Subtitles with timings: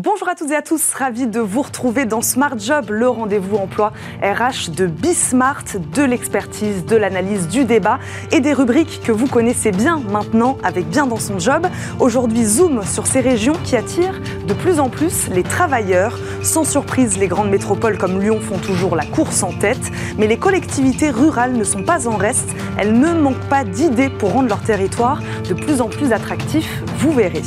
[0.00, 3.56] Bonjour à toutes et à tous, ravi de vous retrouver dans Smart Job, le rendez-vous
[3.56, 3.92] emploi
[4.22, 7.98] RH de Bismart, de l'expertise, de l'analyse, du débat
[8.30, 11.66] et des rubriques que vous connaissez bien maintenant avec Bien dans son job.
[11.98, 16.16] Aujourd'hui, zoom sur ces régions qui attirent de plus en plus les travailleurs.
[16.42, 20.38] Sans surprise, les grandes métropoles comme Lyon font toujours la course en tête, mais les
[20.38, 22.50] collectivités rurales ne sont pas en reste.
[22.78, 27.10] Elles ne manquent pas d'idées pour rendre leur territoire de plus en plus attractif, vous
[27.10, 27.42] verrez.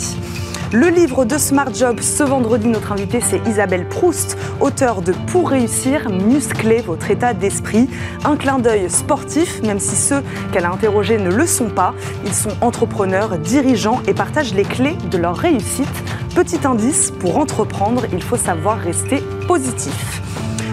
[0.74, 5.50] Le livre de Smart Job, ce vendredi, notre invité, c'est Isabelle Proust, auteure de Pour
[5.50, 7.90] réussir, muscler votre état d'esprit.
[8.24, 11.94] Un clin d'œil sportif, même si ceux qu'elle a interrogés ne le sont pas.
[12.26, 15.90] Ils sont entrepreneurs, dirigeants et partagent les clés de leur réussite.
[16.36, 20.22] Petit indice, pour entreprendre, il faut savoir rester positif.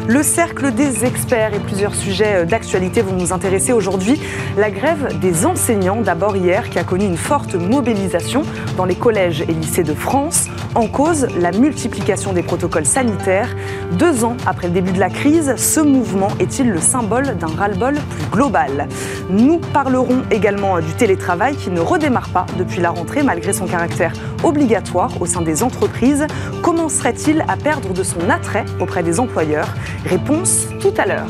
[0.09, 4.19] Le cercle des experts et plusieurs sujets euh, d'actualité vont nous intéresser aujourd'hui.
[4.57, 8.41] La grève des enseignants, d'abord hier, qui a connu une forte mobilisation
[8.79, 10.47] dans les collèges et lycées de France.
[10.75, 13.55] En cause, la multiplication des protocoles sanitaires.
[13.99, 17.95] Deux ans après le début de la crise, ce mouvement est-il le symbole d'un ras-le-bol
[17.95, 18.89] plus global?
[19.29, 23.67] Nous parlerons également euh, du télétravail qui ne redémarre pas depuis la rentrée malgré son
[23.67, 26.27] caractère obligatoire au sein des entreprises.
[26.63, 29.69] Comment serait-il à perdre de son attrait auprès des employeurs?
[30.05, 31.29] Réponse tout à l'heure.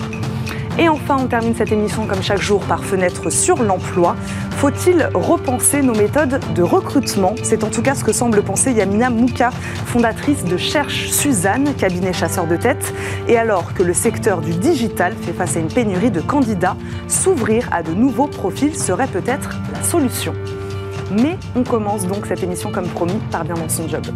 [0.78, 4.14] Et enfin, on termine cette émission comme chaque jour par fenêtre sur l'emploi.
[4.58, 7.34] Faut-il repenser nos méthodes de recrutement?
[7.42, 9.50] C'est en tout cas ce que semble penser Yamina Mouka,
[9.86, 12.94] fondatrice de Cherche Suzanne, cabinet chasseur de tête.
[13.26, 16.76] Et alors que le secteur du digital fait face à une pénurie de candidats,
[17.08, 20.34] s'ouvrir à de nouveaux profils serait peut-être la solution.
[21.10, 24.06] Mais on commence donc cette émission comme promis par bien dans son job.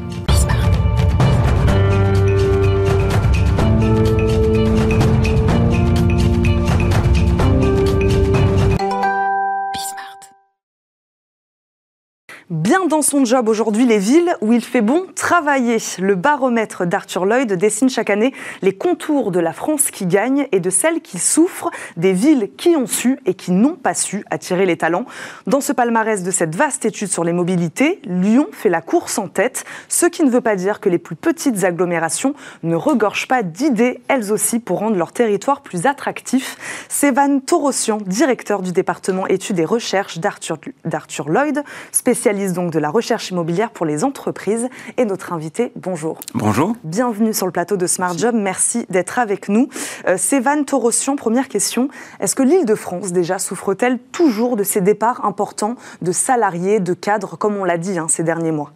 [12.92, 15.78] Dans son job aujourd'hui, les villes où il fait bon travailler.
[15.98, 20.60] Le baromètre d'Arthur Lloyd dessine chaque année les contours de la France qui gagne et
[20.60, 24.66] de celle qui souffre, des villes qui ont su et qui n'ont pas su attirer
[24.66, 25.06] les talents.
[25.46, 29.26] Dans ce palmarès de cette vaste étude sur les mobilités, Lyon fait la course en
[29.26, 33.42] tête, ce qui ne veut pas dire que les plus petites agglomérations ne regorgent pas
[33.42, 36.58] d'idées, elles aussi, pour rendre leur territoire plus attractif.
[36.90, 43.30] Sévan Torossian, directeur du département études et recherches d'Arthur Lloyd, spécialiste donc de la recherche
[43.30, 44.68] immobilière pour les entreprises.
[44.98, 46.20] Et notre invité, bonjour.
[46.34, 46.74] Bonjour.
[46.82, 48.34] Bienvenue sur le plateau de Smart Job.
[48.34, 49.68] Merci d'être avec nous.
[50.08, 51.88] Euh, Sévan Torossian, première question.
[52.20, 56.92] Est-ce que l'île de France, déjà, souffre-t-elle toujours de ces départs importants de salariés, de
[56.92, 58.72] cadres, comme on l'a dit hein, ces derniers mois?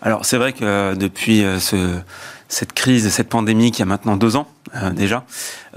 [0.00, 2.00] Alors, c'est vrai que euh, depuis euh, ce
[2.50, 5.24] cette crise, cette pandémie qui a maintenant deux ans euh, déjà,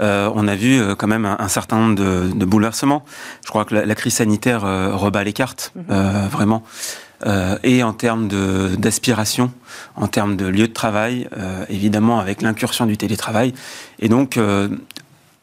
[0.00, 3.04] euh, on a vu euh, quand même un, certain nombre de, de, bouleversements.
[3.44, 6.28] Je crois que la, la crise sanitaire rebat les cartes, mhm.
[7.24, 7.58] Vraiment.
[7.62, 8.28] et en termes
[8.76, 9.52] d'aspiration,
[9.96, 11.28] en termes de lieu de travail,
[11.68, 13.54] évidemment avec l'incursion du télétravail.
[13.98, 14.38] Et donc,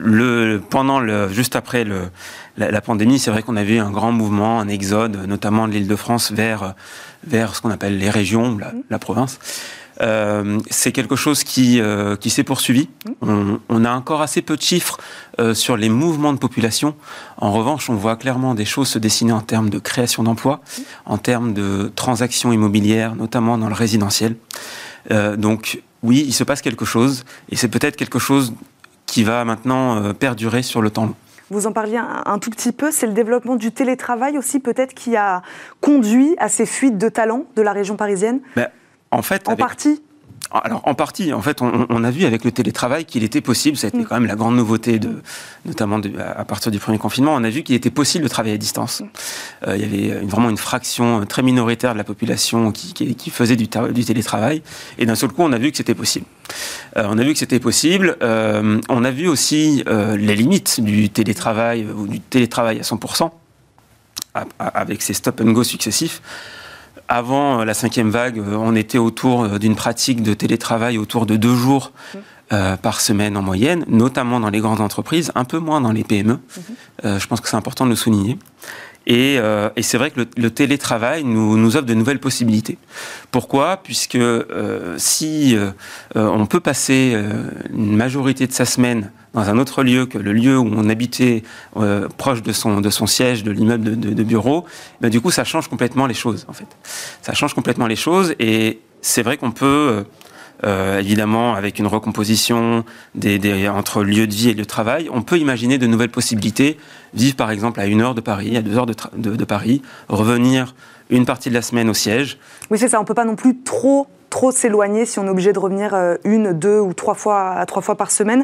[0.04, 2.10] le, pendant le, juste après le,
[2.58, 5.74] la, la pandémie, c'est vrai qu'on a vu un grand mouvement, un exode, notamment de
[5.74, 6.74] l'Île-de-France vers,
[7.26, 9.40] vers ce qu'on appelle les régions, la, la province.
[10.00, 12.90] Euh, c'est quelque chose qui, euh, qui s'est poursuivi.
[13.22, 14.98] On, on, a encore assez peu de chiffres
[15.40, 16.96] euh, sur les mouvements de population.
[17.38, 20.62] En revanche, on voit clairement des choses se dessiner en termes de création d'emplois,
[21.06, 24.36] en termes de transactions immobilières, notamment dans le résidentiel.
[25.10, 28.54] Donc oui, il se passe quelque chose, et c'est peut-être quelque chose
[29.08, 31.16] qui va maintenant perdurer sur le temps long.
[31.50, 34.94] Vous en parliez un, un tout petit peu, c'est le développement du télétravail aussi peut-être
[34.94, 35.42] qui a
[35.82, 38.42] conduit à ces fuites de talents de la région parisienne?
[38.56, 38.70] Ben,
[39.12, 40.02] en fait, en partie
[40.52, 43.78] alors en partie, en fait, on, a vu avec le télétravail qu'il était possible.
[43.78, 44.06] Ça a été mm.
[44.06, 45.22] quand même la grande nouveauté, de,
[45.66, 47.34] notamment à partir du premier confinement.
[47.36, 49.00] On a vu qu'il était possible de travailler à distance.
[49.00, 49.06] Mm.
[49.68, 53.70] Euh, il y avait vraiment une fraction très minoritaire de la population qui, faisait du,
[53.70, 54.62] télétravail,
[54.98, 56.26] et d'un seul coup, on a vu que c'était possible.
[56.98, 58.18] Euh, on a vu que c'était possible.
[58.22, 63.32] Euh, on a vu aussi les limites du télétravail ou du télétravail à 100%
[64.60, 66.22] avec ces stop and go successifs
[67.12, 71.26] avant euh, la cinquième vague, euh, on était autour euh, d'une pratique de télétravail autour
[71.26, 72.18] de deux jours mmh.
[72.82, 76.34] par semaine en moyenne, notamment dans les grandes entreprises, un peu moins dans les PME.
[76.34, 77.18] Mmh.
[77.18, 78.38] je pense que c'est important de le souligner.
[79.08, 82.78] Et, euh, et c'est vrai que le, le télétravail nous, nous, offre de nouvelles possibilités.
[83.32, 83.78] Pourquoi?
[83.78, 84.20] Puisque
[84.98, 85.58] si
[86.16, 87.18] on peut passer
[87.74, 91.44] une majorité de sa semaine dans un autre lieu que le lieu où on habitait
[92.18, 94.66] proche de son, de son siège, de l'immeuble de, bureau,
[95.00, 96.68] ben du coup ça change complètement les choses en fait.
[97.22, 100.04] Ça change complètement les choses et c'est vrai qu'on peut
[100.64, 102.86] euh, évidemment avec une recomposition
[103.16, 106.12] des, des, entre lieu de vie et lieu de travail, on peut imaginer de nouvelles
[106.12, 106.78] possibilités.
[107.16, 110.76] Vivre par exemple à une heure de Paris, à deux heures de, de, Paris, revenir
[111.10, 112.38] une partie de la semaine au siège.
[112.70, 113.02] Oui, c'est ça.
[113.02, 115.94] On peut pas non plus trop trop s'éloigner si on est obligé de revenir
[116.24, 118.44] une, deux ou trois fois, trois fois par semaine.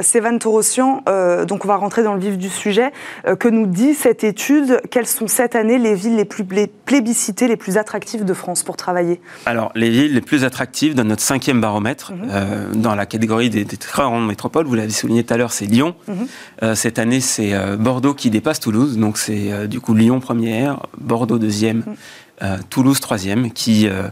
[0.00, 1.04] Sévan Torossian,
[1.46, 2.90] donc on va rentrer dans le vif du sujet.
[3.38, 4.80] que nous dit cette étude?
[4.90, 6.44] Quelles sont cette année les villes les plus
[6.84, 9.20] plébiscitées, les plus attractives de France pour travailler?
[9.46, 12.80] Alors, les villes les plus attractives dans notre cinquième baromètre, mhm.
[12.80, 15.94] dans la catégorie des, très grandes métropoles, vous l'avez souligné tout à l'heure, c'est Lyon.
[16.08, 16.74] Mhm.
[16.74, 21.82] cette année, c'est Bordeaux qui dépasse Toulouse, donc c'est du coup Lyon première, Bordeaux deuxième.
[21.86, 22.31] Euh,
[22.70, 24.08] Toulouse troisième, qui euh,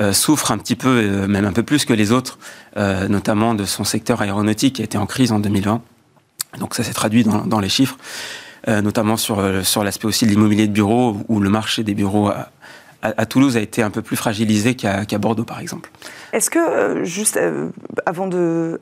[0.00, 2.38] euh, souffre un petit peu, même un peu plus que les autres,
[2.76, 5.82] notamment de son secteur aéronautique qui a été en crise en 2020.
[6.58, 7.96] Donc ça s'est traduit dans, les chiffres,
[8.66, 9.40] notamment sur,
[9.84, 12.30] l'aspect aussi de l'immobilier de bureau, où le marché des bureaux
[13.02, 15.90] à, Toulouse a été un peu plus fragilisé qu'à Bordeaux, par exemple.
[16.32, 17.38] Est-ce que, juste
[18.06, 18.78] avant, de,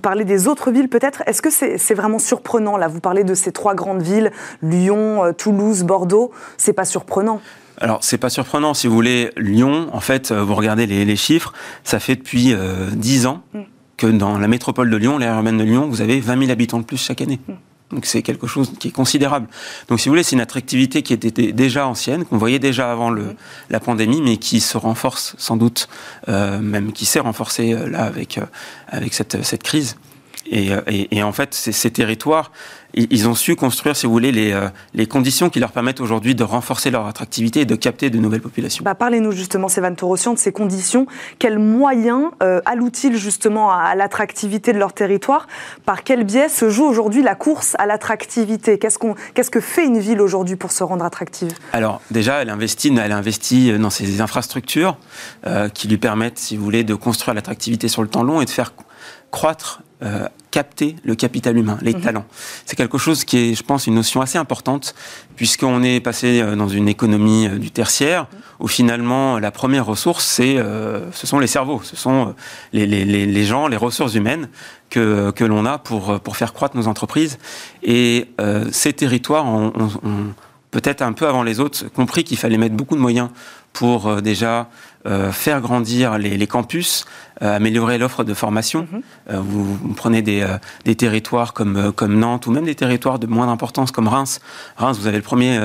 [0.00, 3.50] parler des autres villes peut-être, est-ce que c'est vraiment surprenant Là, vous parlez de ces
[3.50, 4.30] trois grandes villes,
[4.62, 7.40] Lyon, Toulouse, Bordeaux, c'est pas surprenant
[7.80, 8.74] alors, c'est pas surprenant.
[8.74, 12.90] Si vous voulez, Lyon, en fait, euh, vous regardez les, chiffres, ça fait depuis euh,
[12.90, 13.60] 10 ans mm.
[13.96, 16.78] que dans la métropole de Lyon, l'aire urbaine de Lyon, vous avez 20 000 habitants
[16.78, 17.40] de plus chaque année.
[17.48, 17.52] Mm.
[17.90, 19.46] Donc c'est quelque chose qui est considérable.
[19.88, 23.10] Donc si vous voulez, c'est une attractivité qui était déjà ancienne, qu'on voyait déjà avant
[23.10, 23.36] le, mm.
[23.70, 25.88] la pandémie, mais qui se renforce sans doute,
[26.28, 28.38] euh, même qui s'est renforcée euh, là avec,
[28.88, 29.96] avec cette, cette crise.
[30.46, 32.52] Et, et, et, en fait, ces territoires,
[32.94, 36.34] ils ont su construire, si vous voulez, les, euh, les conditions qui leur permettent aujourd'hui
[36.34, 38.84] de renforcer leur attractivité et de capter de nouvelles populations.
[38.84, 41.06] Bah, Parlez-nous justement, Sévan Torossian, de ces conditions.
[41.38, 45.46] Quels moyens euh, allouent-ils justement à, l'attractivité de leur territoire?
[45.84, 48.78] Par quel biais se joue aujourd'hui la course à l'attractivité?
[48.78, 51.52] Qu'est-ce qu'on, qu'est-ce que fait une ville aujourd'hui pour se rendre attractive?
[51.72, 54.96] Alors déjà, elle investit, elle investit dans ses infrastructures
[55.46, 58.44] euh, qui lui permettent, si vous voulez, de construire l'attractivité sur le temps long et
[58.44, 58.72] de faire
[59.30, 62.00] croître euh, capter le capital humain, les mhm.
[62.00, 62.26] talents.
[62.64, 64.94] C'est quelque chose qui est, je pense, une notion assez importante,
[65.34, 68.28] puisqu'on est passé euh, dans une économie euh, du tertiaire,
[68.60, 70.56] où finalement la première ressource, c'est,
[71.12, 72.36] ce sont les cerveaux, ce sont
[72.72, 74.48] les, les, les gens, les ressources humaines
[74.90, 77.38] que, que l'on a pour, pour faire croître nos entreprises.
[77.82, 78.28] Et
[78.70, 79.72] ces territoires ont,
[80.70, 83.28] peut-être un peu avant les autres, compris qu'il fallait mettre beaucoup de moyens
[83.72, 84.70] pour déjà
[85.32, 87.04] faire grandir les, les campus,
[87.42, 88.86] euh, améliorer l'offre de formation.
[88.92, 89.02] Mhm.
[89.30, 93.26] Euh, vous, prenez des, euh, des, territoires comme, comme Nantes ou même des territoires de
[93.26, 94.38] moins d'importance comme Reims.
[94.76, 95.58] Reims, vous avez le premier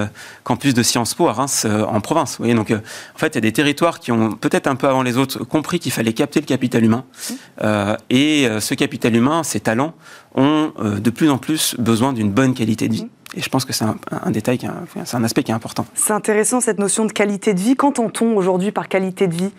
[0.43, 2.31] campus de Sciences Po à Reims en province.
[2.31, 4.87] Vous voyez, donc en fait, il y a des territoires qui ont peut-être un peu
[4.87, 7.03] avant les autres compris qu'il fallait capter le capital humain.
[7.29, 7.97] Mhm.
[8.09, 9.93] et ce capital humain, ces talents,
[10.35, 13.03] ont de plus en plus besoin d'une bonne qualité de vie.
[13.03, 13.09] Mhm.
[13.35, 14.59] Et je pense que c'est un, un, détail,
[15.05, 15.85] c'est un aspect qui est important.
[15.93, 17.75] C'est intéressant cette notion de qualité de vie.
[17.75, 19.51] Qu'entend-on aujourd'hui par qualité de vie?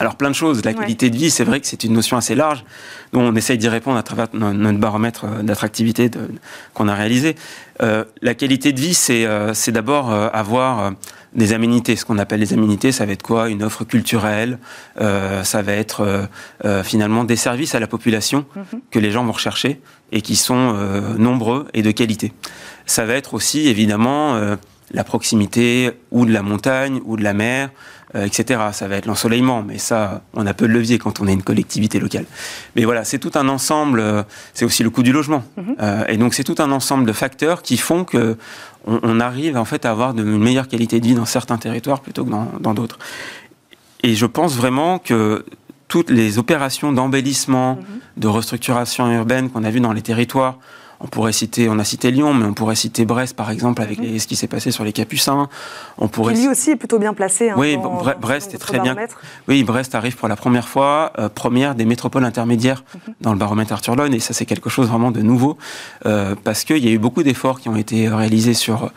[0.00, 0.64] Alors plein de choses.
[0.64, 2.64] La qualité de vie, c'est vrai que c'est une notion assez large.
[3.12, 6.10] On essaye d'y répondre à travers notre baromètre euh, d'attractivité
[6.72, 7.34] qu'on a réalisé.
[7.82, 10.92] Euh, la qualité de vie, c'est euh, d'abord euh, avoir
[11.34, 11.96] des aménités.
[11.96, 13.48] Ce qu'on appelle les aménités, ça va être quoi?
[13.48, 14.58] Une offre culturelle,
[14.96, 16.28] ça va être
[16.84, 18.80] finalement des services à la population mhm.
[18.90, 19.80] que les gens vont rechercher
[20.10, 20.72] et qui sont
[21.18, 22.32] nombreux et de qualité.
[22.88, 24.56] Ça va être aussi évidemment
[24.92, 27.70] la proximité ou de la montagne ou de la mer,
[28.14, 28.60] euh, etc.
[28.72, 31.42] Ça va être l'ensoleillement, mais ça, on a peu de levier quand on est une
[31.42, 32.24] collectivité locale.
[32.74, 34.22] Mais voilà, c'est tout un ensemble, euh,
[34.54, 35.44] c'est aussi le coût du logement.
[35.56, 35.76] Mhm.
[35.80, 38.36] Euh, et donc c'est tout un ensemble de facteurs qui font que
[38.86, 42.00] on, arrive en fait à avoir de, une meilleure qualité de vie dans certains territoires
[42.00, 42.98] plutôt que dans d'autres.
[44.02, 45.44] Et je pense vraiment que
[45.88, 47.82] toutes les opérations d'embellissement, mhm.
[48.16, 50.58] de restructuration urbaine qu'on a vues dans les territoires,
[51.00, 54.00] on pourrait citer, on a cité Lyon, mais on pourrait citer Brest, par exemple, avec
[54.00, 54.18] mhm.
[54.18, 55.48] ce qui s'est passé sur les Capucins.
[55.96, 56.34] On pourrait.
[56.34, 57.50] Qui lui aussi est plutôt bien placé.
[57.50, 57.78] Hein, oui,
[58.20, 58.96] Brest est très bien.
[59.46, 63.14] Oui, Brest arrive pour la première fois, euh, première des métropoles intermédiaires mhm.
[63.20, 65.56] dans le baromètre Arthur Lloyd, et ça c'est quelque chose vraiment de nouveau,
[66.06, 68.90] euh, parce qu'il y a eu beaucoup d'efforts qui ont été réalisés sur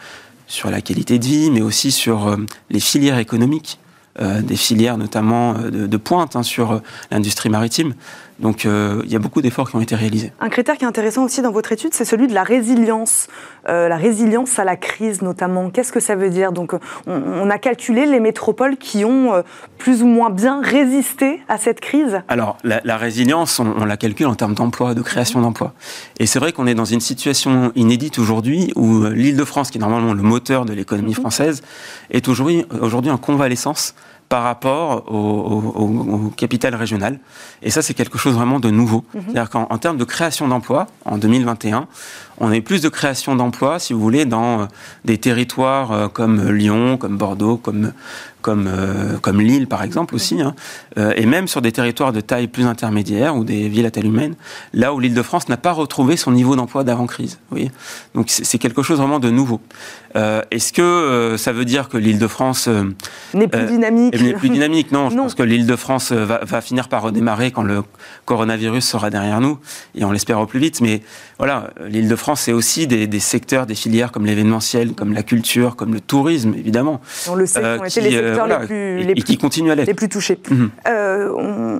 [0.47, 2.35] sur la qualité de vie, mais aussi sur euh,
[2.69, 3.79] les filières économiques.
[4.19, 6.81] des filières notamment de, pointe hein, sur
[7.11, 7.93] l'industrie maritime.
[8.41, 10.33] Donc euh, il y a beaucoup d'efforts qui ont été réalisés.
[10.39, 13.27] Un critère qui est intéressant aussi dans votre étude, c'est celui de la résilience.
[13.69, 15.69] Euh, la résilience à la crise notamment.
[15.69, 16.51] Qu'est-ce que ça veut dire?
[16.51, 16.73] Donc
[17.05, 19.41] on, a calculé les métropoles qui ont euh,
[19.77, 22.21] plus ou moins bien résisté à cette crise?
[22.27, 25.45] Alors la, résilience, on, la calcule en termes d'emploi, de création mhm.
[25.45, 25.73] d'emplois.
[26.19, 30.13] Et c'est vrai qu'on est dans une situation inédite aujourd'hui où l'Île-de-France, qui est normalement
[30.13, 31.17] le moteur de l'économie mhm.
[31.17, 31.61] française,
[32.09, 32.65] est aujourd'hui
[33.11, 33.93] en convalescence
[34.31, 37.19] par rapport au, capital régional.
[37.63, 39.03] Et ça, c'est quelque chose vraiment de nouveau.
[39.13, 39.23] Mhm.
[39.25, 41.85] C'est-à-dire qu'en termes de création d'emplois, en 2021,
[42.37, 44.65] on a eu plus de création d'emplois, si vous voulez, dans euh,
[45.03, 47.91] des territoires euh, comme Lyon, comme Bordeaux, comme,
[48.41, 50.55] comme, euh, comme Lille par exemple aussi, hein,
[50.97, 54.05] euh, et même sur des territoires de taille plus intermédiaire ou des villes à taille
[54.05, 54.35] humaine,
[54.73, 57.39] là où l'Île-de-France n'a pas retrouvé son niveau d'emploi d'avant-crise.
[58.15, 59.61] Donc c'est quelque chose vraiment de nouveau.
[60.15, 62.67] Euh, est-ce que ça veut dire que l'Île-de-France
[63.33, 65.09] n'est plus dynamique N'est plus dynamique, non.
[65.09, 67.83] Je pense que l'Île-de-France va, va, finir par redémarrer quand le
[68.25, 69.57] coronavirus sera derrière nous,
[69.95, 70.81] et on l'espère au plus vite.
[70.81, 71.01] Mais
[71.37, 75.93] voilà, l'Île-de-France, c'est aussi des, des, secteurs, des filières comme l'événementiel, comme la culture, comme
[75.93, 77.01] le tourisme, évidemment.
[77.27, 80.39] On le sait, ont été les les plus, les qui continuent à Les plus touchés.
[80.49, 80.69] Mhm.
[80.87, 81.31] Euh,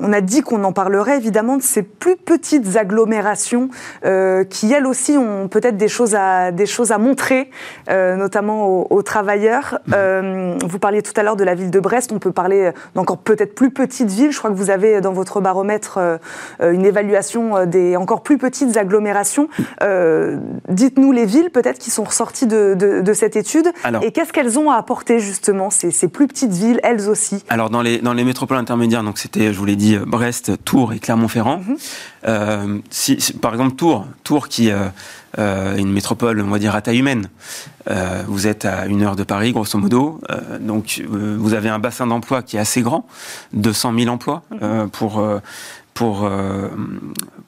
[0.01, 3.69] on, a dit qu'on en parlerait évidemment de ces plus petites agglomérations
[4.05, 7.49] euh, qui, elles aussi, ont peut-être des choses à, des choses à montrer,
[7.89, 9.79] euh, notamment aux, travailleurs.
[9.87, 10.59] Mhm.
[10.65, 13.55] vous parliez tout à l'heure de la ville de Brest, on peut parler d'encore peut-être
[13.55, 14.31] plus petites villes.
[14.31, 15.99] Je crois que vous avez dans votre baromètre
[16.61, 19.49] une évaluation des encore plus petites agglomérations.
[20.69, 23.67] Dites-nous les villes peut-être qui sont ressorties de, de, cette étude
[24.01, 27.69] et qu'est-ce qu'elles ont à apporter justement, ces, ces plus petites villes, elles aussi Alors
[27.69, 30.99] dans les, dans les métropoles intermédiaires, donc c'était, je vous l'ai dit, Brest, Tours et
[30.99, 31.57] Clermont-Ferrand.
[31.59, 31.77] Mhm.
[32.27, 34.87] Euh, si, par exemple Tours, Tours qui est euh,
[35.39, 37.29] euh, une métropole, on va dire à taille humaine.
[38.27, 40.19] vous êtes à une heure de Paris, grosso modo,
[40.59, 43.07] donc vous avez un bassin d'emploi qui est assez grand,
[43.53, 44.89] 200 000 emplois mhm.
[44.89, 45.23] pour
[45.93, 46.69] pour, euh,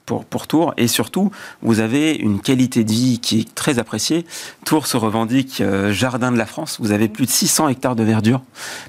[0.05, 0.73] pour, pour, Tours.
[0.77, 1.31] Et surtout,
[1.61, 4.25] vous avez une qualité de vie qui est très appréciée.
[4.65, 6.77] Tours se revendique euh, jardin de la France.
[6.79, 8.41] Vous avez plus de 600 hectares de verdure.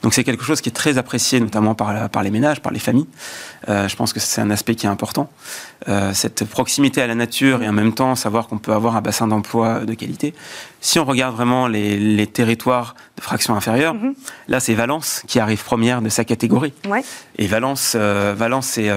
[0.02, 2.72] Donc c'est quelque chose qui est très apprécié, notamment par, la, par les ménages, par
[2.72, 3.06] les familles.
[3.68, 5.30] Euh, je pense que c'est un aspect qui est important.
[6.12, 9.28] cette proximité à la nature et en même temps savoir qu'on peut avoir un bassin
[9.28, 10.34] d'emploi de qualité.
[10.80, 14.14] Si on regarde vraiment les, les territoires de fraction inférieure, mm-hmm.
[14.48, 16.72] là c'est Valence qui arrive première de sa catégorie.
[16.88, 17.04] Ouais.
[17.36, 18.90] Et Valence, Valence c'est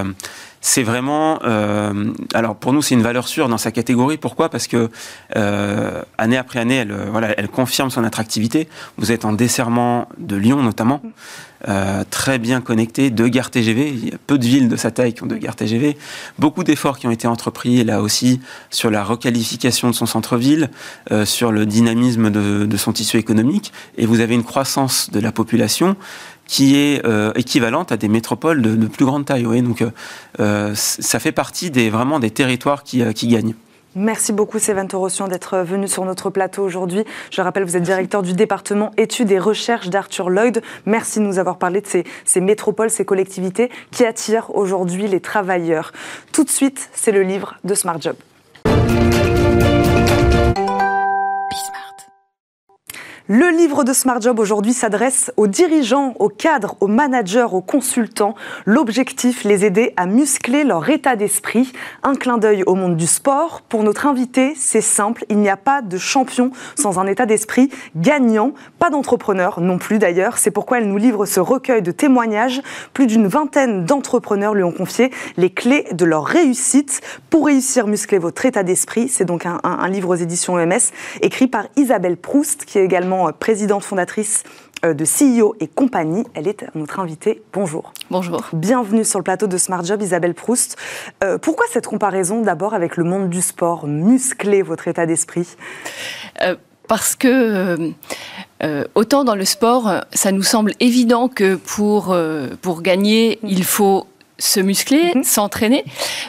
[0.60, 4.16] c'est vraiment, euh, alors pour nous c'est une valeur sûre dans sa catégorie.
[4.16, 4.48] Pourquoi?
[4.48, 4.90] Parce que
[5.36, 8.68] euh, année après année, elle, voilà, elle confirme son attractivité.
[8.96, 11.00] Vous êtes en desserrement de Lyon notamment,
[11.68, 13.88] euh, très bien connecté, deux gares TGV.
[13.88, 15.96] Il y a peu de villes de sa taille qui ont deux gares TGV.
[16.38, 20.70] Beaucoup d'efforts qui ont été entrepris là aussi sur la requalification de son centre-ville,
[21.24, 23.72] sur le dynamisme de, de son tissu économique.
[23.96, 25.96] Et vous avez une croissance de la population
[26.48, 29.44] qui est euh, équivalente à des métropoles de, plus grande taille.
[29.62, 29.90] Donc euh,
[30.40, 33.54] euh, ça fait partie des, vraiment des territoires qui, qui gagnent.
[33.94, 37.04] Merci beaucoup, Sévan Torossian, d'être venu sur notre plateau aujourd'hui.
[37.30, 40.62] Je rappelle, vous êtes directeur du département études et recherches d'Arthur Lloyd.
[40.86, 45.20] Merci de nous avoir parlé de ces, ces métropoles, ces collectivités qui attirent aujourd'hui les
[45.20, 45.92] travailleurs.
[46.32, 48.16] Tout de suite, c'est le livre de Smart Job.
[53.30, 58.34] Le livre de Smart Job aujourd'hui s'adresse aux dirigeants, aux cadres, aux managers, aux consultants.
[58.64, 61.74] L'objectif, les aider à muscler leur état d'esprit.
[62.02, 63.60] Un clin d'œil au monde du sport.
[63.68, 67.68] Pour notre invité, c'est simple, il n'y a pas de champion sans un état d'esprit
[67.96, 70.38] gagnant, pas d'entrepreneur non plus d'ailleurs.
[70.38, 72.62] C'est pourquoi elle nous livre ce recueil de témoignages.
[72.94, 77.02] Plus d'une vingtaine d'entrepreneurs lui ont confié les clés de leur réussite.
[77.28, 81.46] Pour réussir, muscler votre état d'esprit, c'est donc un, un livre aux éditions EMS écrit
[81.46, 84.44] par Isabelle Proust, qui est également euh, présidente fondatrice
[84.84, 86.24] euh, de CEO et compagnie.
[86.34, 87.42] Elle est notre invitée.
[87.52, 87.92] Bonjour.
[88.10, 88.42] Bonjour.
[88.52, 90.76] Bienvenue sur le plateau de Smart Job, Isabelle Proust.
[91.24, 95.56] Euh, pourquoi cette comparaison d'abord avec le monde du sport Muscler votre état d'esprit?
[96.86, 97.92] Parce que
[98.94, 102.16] autant dans le sport, ça nous semble évident que pour,
[102.62, 104.06] pour gagner, il faut
[104.38, 105.22] se muscler, mhm.
[105.22, 105.84] s'entraîner.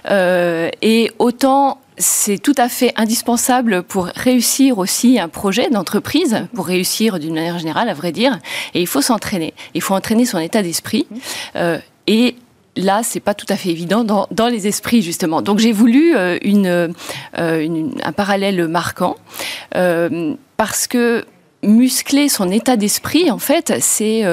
[0.09, 7.19] et autant c'est tout à fait indispensable pour réussir aussi un projet d'entreprise, pour réussir
[7.19, 8.39] d'une manière générale, à vrai dire.
[8.73, 9.53] Et il faut s'entraîner.
[9.73, 11.05] Il faut entraîner son état d'esprit.
[11.57, 11.77] Euh,
[12.07, 12.35] et
[12.77, 15.41] là, c'est pas tout à fait évident dans, les esprits justement.
[15.41, 19.17] Donc j'ai voulu euh, euh, un parallèle marquant
[20.57, 21.25] parce que
[21.61, 24.23] muscler son état d'esprit, en fait, c'est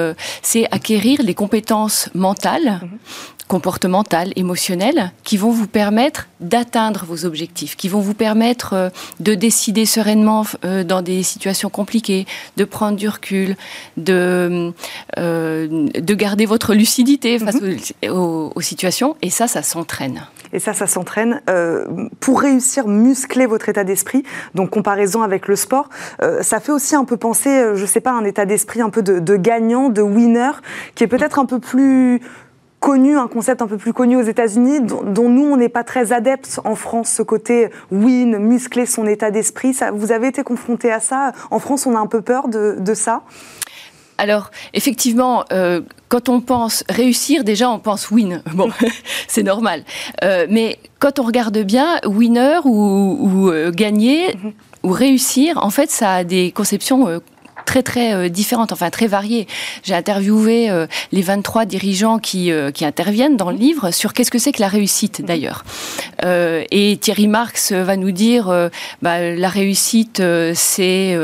[0.41, 2.97] c'est acquérir les compétences mentales, mhm
[3.47, 8.89] comportementales, émotionnelles, qui vont vous permettre d'atteindre vos objectifs, qui vont vous permettre euh,
[9.19, 12.25] de décider sereinement euh, dans des situations compliquées,
[12.57, 13.55] de prendre du recul,
[13.95, 14.73] de,
[15.17, 18.11] euh, de garder votre lucidité face mhm.
[18.11, 19.15] aux, situations.
[19.21, 20.27] Et ça, ça s'entraîne.
[20.51, 21.41] Et ça, ça s'entraîne.
[22.19, 24.23] pour réussir, muscler votre état d'esprit,
[24.55, 25.89] donc comparaison avec le sport,
[26.41, 29.01] ça fait aussi un peu penser, je ne sais pas, un état d'esprit un peu
[29.01, 30.51] de, de gagnant, de winner,
[30.95, 32.21] qui est peut-être un peu plus
[32.87, 36.13] connu, un concept un peu plus connu aux États-Unis, dont, nous, on n'est pas très
[36.13, 39.75] adeptes en France, ce côté win, muscler son état d'esprit.
[39.93, 41.33] Vous avez été confronté à ça?
[41.51, 43.23] En France, on a un peu peur de, ça?
[44.17, 48.41] Alors, effectivement, euh, quand on pense réussir, déjà, on pense win.
[48.53, 48.69] Bon,
[49.27, 49.83] c'est normal.
[50.23, 54.53] Euh, mais quand on regarde bien, winner ou, euh, gagner mhm.
[54.83, 57.19] ou réussir, en fait, ça a des conceptions
[57.67, 59.45] très très différentes, enfin très variées.
[59.83, 60.71] J'ai interviewé
[61.11, 64.69] les 23 dirigeants qui, qui interviennent dans le livre sur qu'est-ce que c'est que la
[64.69, 65.63] réussite d'ailleurs.
[66.23, 68.69] et Thierry Marx va nous dire
[69.01, 70.23] bah, la réussite,
[70.55, 71.17] c'est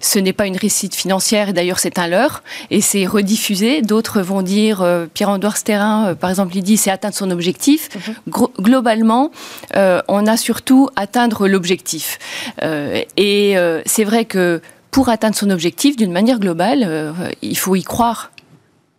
[0.00, 3.82] ce n'est pas une réussite financière, et d'ailleurs c'est un leurre, et c'est rediffusé.
[3.82, 7.88] D'autres vont dire, Pierre-Andouard Sterrin, par exemple, il dit c'est atteindre son objectif.
[8.28, 8.46] Mhm.
[8.60, 9.32] Globalement,
[9.74, 12.18] on a surtout atteindre l'objectif.
[12.62, 13.56] et
[13.86, 18.30] c'est vrai que pour atteindre son objectif, d'une manière globale, euh, il faut y croire.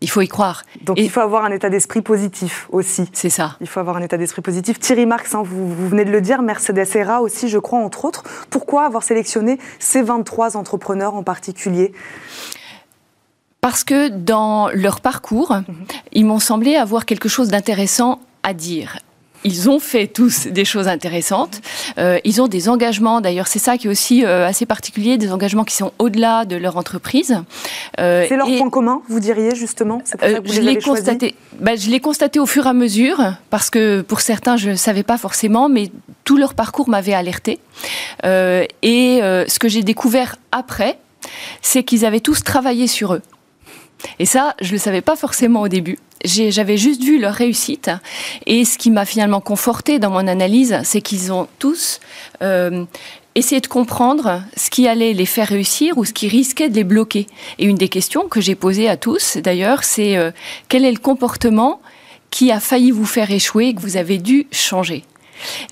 [0.04, 0.64] Il faut y croire.
[0.82, 3.08] Donc il faut avoir un état d'esprit positif aussi.
[3.14, 3.58] C'est ça.
[3.62, 4.80] Il faut avoir un état d'esprit positif.
[4.80, 8.06] Thierry Marx, hein, vous, vous, venez de le dire, Mercedes Serra aussi, je crois, entre
[8.06, 8.24] autres.
[8.50, 11.94] Pourquoi avoir sélectionné ces 23 entrepreneurs en particulier?
[13.62, 15.76] Parce que dans leur parcours, mhm.
[16.14, 18.98] ils m'ont semblé avoir quelque chose d'intéressant à dire
[19.44, 21.62] ils ont fait tous des choses intéressantes.
[21.98, 25.32] Euh, ils ont des engagements, d'ailleurs, c'est ça qui est aussi euh, assez particulier, des
[25.32, 27.42] engagements qui sont au-delà de leur entreprise.
[28.00, 30.02] Euh, c'est leur point commun, vous diriez justement?
[30.22, 31.36] Je l'ai constaté.
[31.60, 34.76] Bah, je l'ai constaté au fur et à mesure, parce que pour certains, je ne
[34.76, 35.92] savais pas forcément, mais
[36.24, 37.60] tout leur parcours m'avait alerté.
[38.24, 40.98] et ce que j'ai découvert après,
[41.62, 43.22] c'est qu'ils avaient tous travaillé sur eux.
[44.20, 45.98] Et ça, je ne le savais pas forcément au début.
[46.24, 47.90] J'avais juste vu leur réussite.
[48.46, 52.00] Et ce qui m'a finalement conforté dans mon analyse, c'est qu'ils ont tous
[52.42, 52.86] euh,
[53.36, 56.84] essayé de comprendre ce qui allait les faire réussir ou ce qui risquait de les
[56.84, 57.28] bloquer.
[57.60, 60.32] Et une des questions que j'ai posées à tous, d'ailleurs, c'est euh,
[60.70, 61.82] quel est le comportement
[62.30, 65.04] qui a failli vous faire échouer et que vous avez dû changer?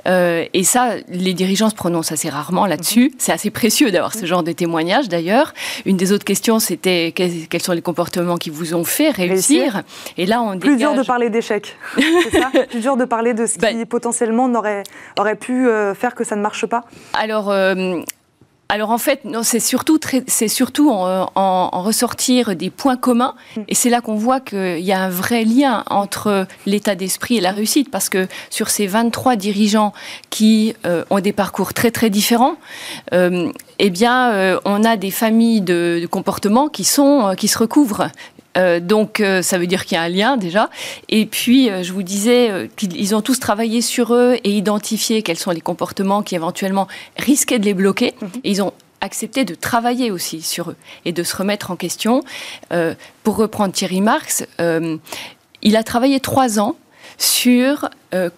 [0.07, 3.05] Euh, et ça, les dirigeants se prononcent assez rarement là-dessus.
[3.05, 3.15] Mhm.
[3.17, 5.53] C'est assez précieux d'avoir ce genre de témoignages d'ailleurs.
[5.85, 9.83] Une des autres questions, c'était quels sont les comportements qui vous ont fait réussir.
[10.17, 12.51] Et là, on Plus dur de parler d'échec, c'est ça?
[12.69, 14.83] Plus dur de parler de ce qui bah potentiellement aurait,
[15.17, 18.01] aurait pu euh, faire que ça ne marche pas Alors, euh,
[18.71, 23.61] alors en fait, c'est surtout, en, ressortir des points communs, mm.
[23.67, 27.41] et c'est là qu'on voit qu'il y a un vrai lien entre l'état d'esprit et
[27.41, 29.91] la réussite, parce que sur ces 23 dirigeants
[30.29, 32.57] qui euh, ont des parcours très très différents,
[33.11, 37.57] euh, eh bien, euh, on a des familles de, de comportements qui sont qui se
[37.57, 38.09] recouvrent.
[38.57, 40.69] Euh, donc euh, ça veut dire qu'il y a un lien déjà.
[41.07, 45.37] Et puis euh, je vous disais qu'ils ont tous travaillé sur eux et identifié quels
[45.37, 48.13] sont les comportements qui éventuellement risquaient de les bloquer.
[48.21, 48.29] Mhm.
[48.43, 52.21] Et ils ont accepté de travailler aussi sur eux et de se remettre en question.
[53.23, 54.45] pour reprendre Thierry Marx,
[55.61, 56.75] il a travaillé trois ans
[57.19, 57.89] sur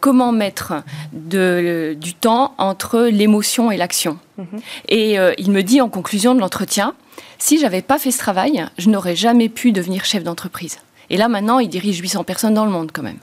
[0.01, 4.17] comment mettre du temps entre l'émotion et l'action.
[4.37, 4.45] Mhm.
[4.89, 6.93] Et il me dit en conclusion de l'entretien,
[7.39, 10.79] si j'avais pas fait ce travail, je n'aurais jamais pu devenir chef d'entreprise.
[11.09, 13.19] Et là, maintenant, il dirige 800 personnes dans le monde quand même.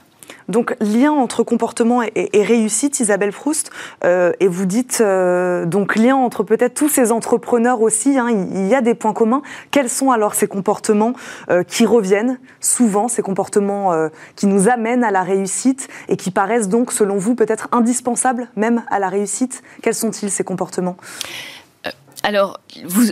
[0.49, 3.71] Donc, lien entre comportement et, réussite, Isabelle Proust.
[4.03, 8.17] Euh, et vous dites, euh, donc, lien entre peut-être tous ces entrepreneurs aussi.
[8.17, 9.43] Hein, il, y a des points communs.
[9.71, 11.13] Quels sont alors ces comportements
[11.49, 13.69] euh, qui reviennent souvent, ces comportements
[14.35, 18.83] qui nous amènent à la réussite et qui paraissent donc, selon vous, peut-être indispensables même
[18.89, 19.61] à la réussite?
[19.83, 20.97] Quels sont-ils ces comportements?
[22.23, 23.11] Alors, vous,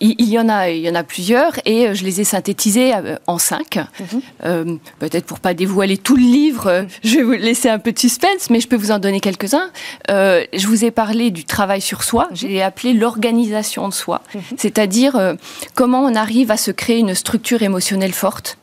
[0.00, 2.94] il, y en a, il y en a plusieurs, et euh, je les ai synthétisés
[2.94, 3.76] euh, en cinq.
[3.76, 4.22] Mhm.
[4.44, 7.98] Euh, peut-être pour pas dévoiler tout le livre, je vais vous laisser un peu de
[7.98, 9.70] suspense, mais je peux vous en donner quelques-uns.
[10.08, 12.28] je vous ai parlé du travail sur soi.
[12.30, 12.36] Mhm.
[12.36, 14.42] J'ai appelé l'organisation de soi, mhm.
[14.56, 15.36] c'est-à-dire
[15.74, 18.56] comment on arrive à se créer une structure émotionnelle forte.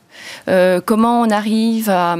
[0.86, 2.16] comment on arrive à,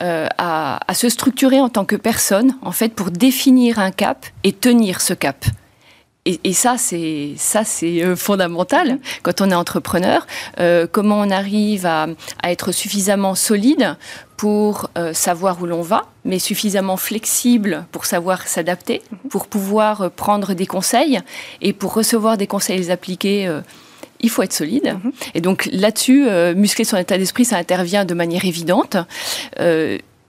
[0.00, 5.00] à se structurer en tant que personne, en fait, pour définir un cap et tenir
[5.02, 5.44] ce cap
[6.24, 10.24] et, ça, c'est ça, c'est euh, fondamental quand on est entrepreneur.
[10.60, 12.06] Euh, comment on arrive à,
[12.44, 13.96] être suffisamment solide
[14.36, 19.30] pour euh, savoir où l'on va, mais suffisamment flexible pour savoir s'adapter, mhm.
[19.30, 21.18] pour pouvoir prendre des conseils
[21.60, 23.50] et pour recevoir des conseils les appliquer.
[24.20, 24.96] il faut être solide.
[25.02, 25.12] Mhm.
[25.34, 28.96] Et donc là-dessus, muscler son état d'esprit, ça intervient de manière évidente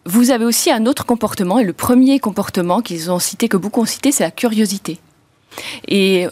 [0.06, 3.82] vous avez aussi un autre comportement, et le premier comportement qu'ils ont cité, que beaucoup
[3.82, 5.00] ont cité, c'est la curiosité.
[5.88, 6.28] Et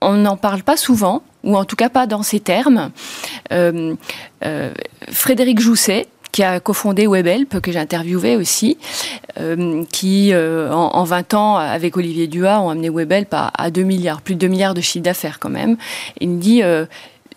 [0.00, 2.90] on n'en parle pas souvent, ou en tout cas pas dans ces termes.
[3.52, 3.94] Euh,
[4.44, 4.72] euh,
[5.10, 8.76] Frédéric Jousset, qui a cofondé WebHelp, que j'ai interviewé aussi,
[9.38, 14.20] euh, qui, en, 20 ans, avec Olivier Duas, ont amené WebHelp à, à 2 milliards,
[14.20, 15.76] plus de 2 milliards de chiffre d'affaires quand même.
[16.20, 16.62] Il me dit,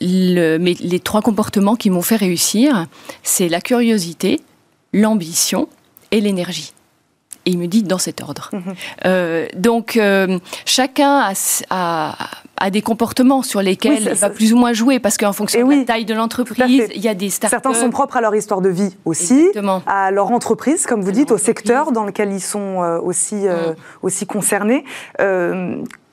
[0.02, 2.88] les trois comportements qui m'ont fait réussir,
[3.22, 4.42] c'est la curiosité,
[4.94, 5.70] l'ambition
[6.10, 6.74] et l'énergie.
[7.48, 8.52] Et il me dit dans cet ordre.
[8.54, 9.48] Mhm.
[9.56, 10.00] donc,
[10.66, 11.32] chacun
[11.70, 12.16] a,
[12.60, 15.76] a, des comportements sur lesquels il va plus ou moins jouer, parce qu'en fonction de
[15.76, 17.56] la taille de l'entreprise, il y a des startups.
[17.56, 19.48] Certains sont propres à leur histoire de vie aussi,
[19.86, 23.76] à leur entreprise, comme vous dites, au secteur dans lequel ils sont aussi, mm.
[24.04, 24.84] aussi concernés.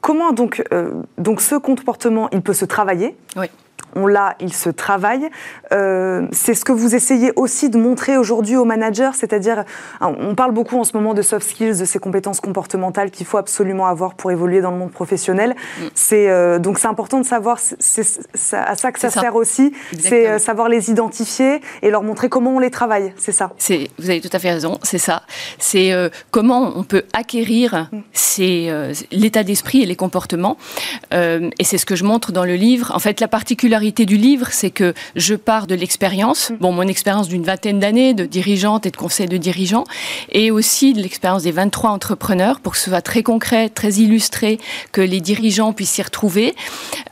[0.05, 3.47] Comment donc, euh, donc ce comportement, il peut se travailler oui
[3.95, 5.29] on l'a, il se travaille.
[5.73, 9.65] Euh, c'est ce que vous essayez aussi de montrer aujourd'hui aux managers, c'est-à-dire,
[10.01, 13.39] on parle beaucoup en ce moment de soft skills, de ces compétences comportementales qu'il faut
[13.39, 15.51] absolument avoir pour évoluer dans le monde professionnel.
[15.51, 15.83] Mm.
[15.95, 18.05] C'est euh, donc c'est important de savoir, c'est
[18.53, 22.55] à ça que ça, sert aussi, c'est euh, savoir les identifier et leur montrer comment
[22.57, 23.13] on les travaille.
[23.17, 23.53] C'est ça.
[23.99, 24.79] Vous avez tout à fait raison.
[24.83, 25.23] C'est ça.
[25.59, 25.93] C'est
[26.31, 28.93] comment on peut acquérir mm.
[29.13, 30.57] l'état d'esprit et les comportements.
[31.13, 32.93] et c'est ce que je montre dans le livre.
[32.95, 36.57] En fait, la particularité du livre, c'est que je pars de l'expérience, mm.
[36.57, 39.85] bon, mon expérience d'une vingtaine d'années de dirigeante et de conseil de dirigeants,
[40.33, 44.59] et aussi de l'expérience des 23 entrepreneurs, pour que ce soit très concret, très illustré,
[44.93, 46.55] que les dirigeants puissent s'y retrouver,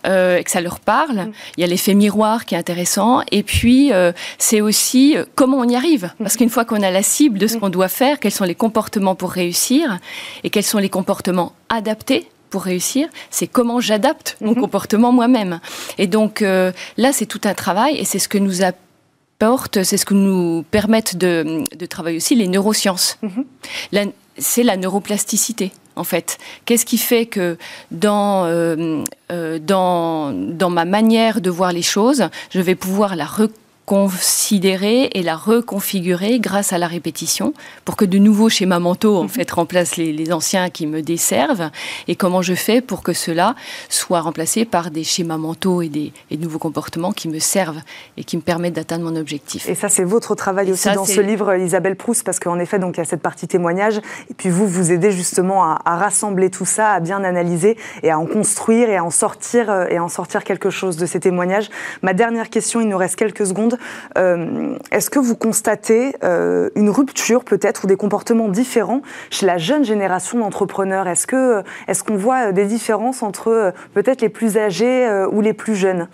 [0.07, 1.17] euh, et que ça leur parle.
[1.17, 1.33] Mm.
[1.57, 5.59] Il y a l'effet miroir qui est intéressant, et puis euh, c'est aussi euh, comment
[5.59, 6.23] on y arrive, mm.
[6.23, 8.55] parce qu'une fois qu'on a la cible de ce qu'on doit faire, quels sont les
[8.55, 9.99] comportements pour réussir,
[10.45, 14.61] et quels sont les comportements adaptés pour réussir, c'est comment j'adapte mon mhm.
[14.61, 15.59] comportement moi-même.
[15.99, 19.97] Et donc euh, là, c'est tout un travail et c'est ce que nous apporte, c'est
[19.97, 23.19] ce que nous permettent de, travailler aussi les neurosciences.
[23.23, 24.13] Mhm.
[24.39, 27.59] C'est la neuroplasticité en fait Qu'est-ce qui fait que
[27.91, 33.27] dans, euh, euh, dans, dans ma manière de voir les choses, je vais pouvoir la
[33.93, 37.53] considérer et la reconfigurer grâce à la répétition
[37.85, 39.29] pour que de nouveaux schémas mentaux en mhm.
[39.29, 41.69] fait remplacent les, anciens qui me desservent
[42.09, 43.55] et comment je fais pour que cela
[43.91, 47.83] soit remplacé par des schémas mentaux et des nouveaux comportements qui me servent
[48.17, 49.69] et qui me permettent d'atteindre mon objectif?
[49.69, 52.97] Et ça c'est votre travail aussi dans ce livre Isabelle Proust parce qu'en effet donc
[52.97, 53.99] il y a cette partie témoignage
[54.31, 58.11] et puis vous vous aidez justement à, à, rassembler tout ça, à bien analyser et
[58.11, 61.05] à en construire et à en sortir euh, et à en sortir quelque chose de
[61.05, 61.69] ces témoignages.
[62.01, 63.77] Ma dernière question, il nous reste quelques secondes.
[64.19, 69.59] Euh, est-ce que vous constatez euh, une rupture peut-être ou des comportements différents chez la
[69.59, 71.09] jeune génération d'entrepreneurs?
[71.09, 71.23] Est-ce
[71.89, 76.09] est-ce qu'on voit des différences entre peut-être les plus âgés ou les plus jeunes?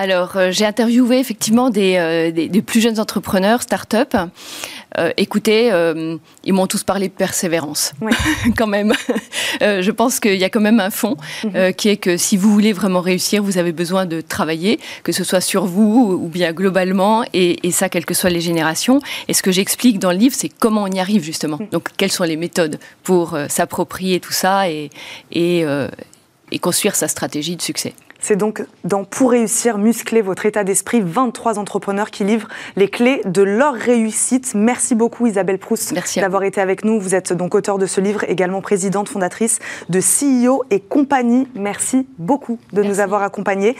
[0.00, 4.14] Alors, j'ai interviewé effectivement des, des, plus jeunes entrepreneurs, start-up.
[4.96, 7.92] Euh, écoutez, euh, ils m'ont tous parlé de persévérance,
[8.56, 8.92] quand même.
[9.62, 11.72] Euh, je pense qu'il y a quand même un fond mhm.
[11.74, 15.24] qui est que si vous voulez vraiment réussir, vous avez besoin de travailler, que ce
[15.24, 19.00] soit sur vous ou bien globalement, et, ça, quelles que soient les générations.
[19.28, 21.58] Et ce que j'explique dans le livre, c'est comment on y arrive justement.
[21.60, 21.68] Mhm.
[21.70, 24.90] Donc, quelles sont les méthodes pour s'approprier tout ça et,
[25.30, 25.64] et
[26.60, 27.94] construire sa stratégie de succès.
[28.20, 33.22] C'est donc dans Pour réussir, muscler votre état d'esprit, 23 entrepreneurs qui livrent les clés
[33.24, 34.54] de leur réussite.
[34.54, 37.00] Merci beaucoup Isabelle Proust d'avoir été avec nous.
[37.00, 41.46] Vous êtes donc auteur de ce livre, également présidente fondatrice de CEO et compagnie.
[41.54, 43.76] Merci beaucoup de nous avoir accompagnés.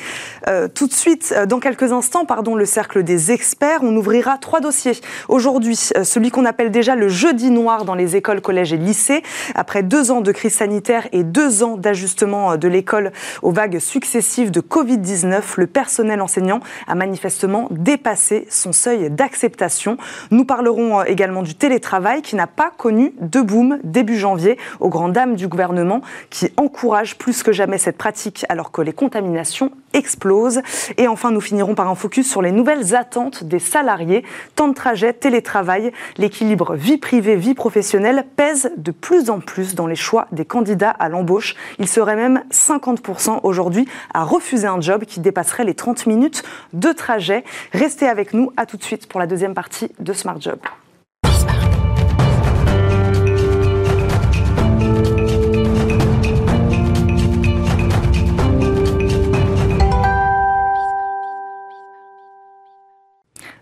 [0.47, 4.39] Euh, tout de suite, euh, dans quelques instants, pardon, le cercle des experts, on ouvrira
[4.39, 4.99] trois dossiers.
[5.29, 9.23] Aujourd'hui, euh, celui qu'on appelle déjà le jeudi noir dans les écoles, collèges et lycées.
[9.57, 14.28] Après deux ans de crise sanitaire et deux ans d'ajustement de l'école aux vagues successives
[14.37, 19.97] de Covid-19, le personnel enseignant a manifestement dépassé son seuil d'acceptation.
[20.31, 24.91] Nous parlerons euh, également du télétravail qui n'a pas connu de boom début janvier aux
[24.91, 29.73] grandes dames du gouvernement qui encourage plus que jamais cette pratique alors que les contaminations
[29.93, 30.61] explosent.
[30.97, 34.25] Et enfin, nous finirons par un focus sur les nouvelles attentes des salariés.
[34.55, 39.87] Temps de trajet, télétravail, l'équilibre vie privée, vie professionnelle pèse de plus en plus dans
[39.87, 41.55] les choix des candidats à l'embauche.
[41.79, 46.93] Il serait même 50% aujourd'hui à refuser un job qui dépasserait les 30 minutes de
[46.93, 47.45] trajet.
[47.73, 50.59] Restez avec nous, à tout de suite pour la deuxième partie de Smart Job.